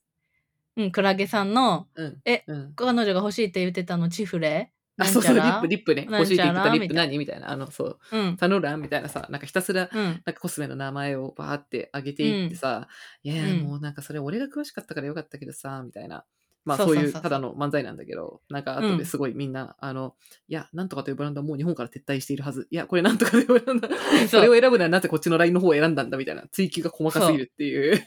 [0.76, 2.20] うん、クラゲさんの、うん。
[2.24, 2.72] えうん。
[2.74, 4.72] 彼女が欲しいって言ってたの、チフレ？
[5.00, 6.06] あ、そうそう、リップ、リップね。
[6.10, 7.50] 欲しいって言ってたリップ何みたいな？
[7.50, 8.36] あの、そう、うん。
[8.36, 10.04] タノランみたいなさ、なんかひたすら、うん。
[10.04, 12.88] なんかコスメの名前をバーって上げていってさ、
[13.22, 16.24] いやもうなんかそれ俺が詳しかったからよかったけどさ、みたいな。
[16.64, 20.14] まあそそういうただの漫才なんだけど、なんか後ですごいみんな、あの、
[20.48, 22.68] いや、なんとかというブランドはもう日本から撤退しているはず。
[22.70, 23.88] いや、これなんとかというブランド、
[24.28, 28.06] それを選ぶならなぜこっちのラインの方を選んだんだみたいな追求が細かすぎるっていう。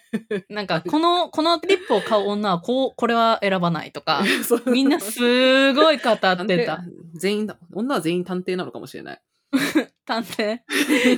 [0.50, 4.24] なんか、この、このリップを買う女は、こう、これは選ばないとか、
[4.68, 6.84] みんなすごい語ってた。
[7.16, 7.58] 全員だ。
[7.74, 9.22] 女は全員探偵なのかもしれない。
[10.06, 10.60] 探偵？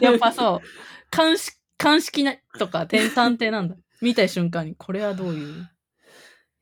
[0.02, 0.68] やっぱそう、
[1.10, 3.76] 鑑識、鑑識なとか、て探偵なんだ。
[4.02, 5.68] 見た瞬間に、これはどういう？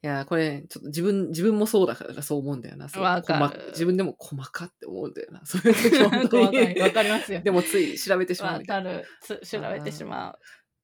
[0.04, 2.88] いやー、これ、ちょっと自分、自分もそうだからそう思うんだよな。
[2.99, 5.41] わかる細自分でも細かって思うんだよな。
[5.47, 6.76] そういう時本当に。
[6.76, 7.39] りわかりますよ。
[7.39, 8.91] でもつい調べてしまうたいな。
[8.91, 9.06] かる。
[9.22, 10.36] つ調べてしま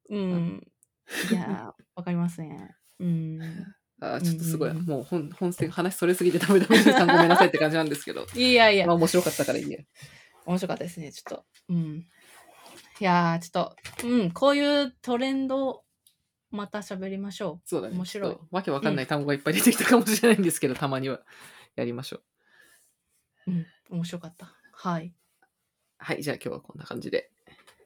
[0.10, 0.16] う。
[0.16, 0.68] うん。
[1.32, 2.76] いやー、 わかりますね。
[3.00, 3.40] うん。
[4.00, 8.26] あーちょっとすごい、もう本本線話それすぎてダメダメさんごめんなさいって感じなんですけど。
[8.34, 9.80] いやいやまあ、面白かったからいいや。
[10.46, 11.46] 面白かったですね、ちょっと。
[11.68, 12.08] うん。
[13.02, 15.84] いやー、ちょっと、うん、こういうトレンド、
[16.52, 17.96] また喋りましょそうだね。
[17.96, 21.22] 面白いわけわかんない単語がいっぱい出てきたかもしれないんですけど、たまには
[21.76, 22.18] やりましょ
[23.48, 23.52] う。
[23.52, 23.54] う。
[23.54, 24.52] うん、面白かった。
[24.72, 25.14] はい。
[25.98, 27.30] はい、じゃあ今日はこんな感じで。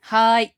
[0.02, 0.56] はーい。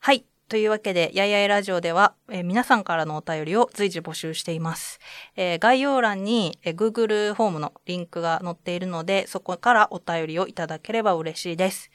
[0.00, 0.24] はい。
[0.48, 4.98] というわけで、やいやいラジオでは、えー皆さんからのお便りを随時募集しています。
[5.36, 11.90] えー概要欄に、えー Google フォームのリンクが載っているので、そこからお便りをいただければ嬉しいです。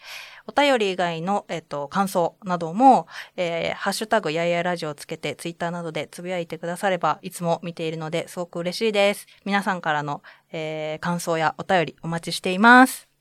[0.47, 9.27] お便り以外の、えっ、と、感想なども、えーハッシュタグやいやラジオをつけて、ツイッターなどでつぶやいてくだされば、いつも見ているので、すごく嬉しいです。
[9.45, 10.21] 皆さんからの、
[10.51, 13.14] えー感想やお便りお待ちしています。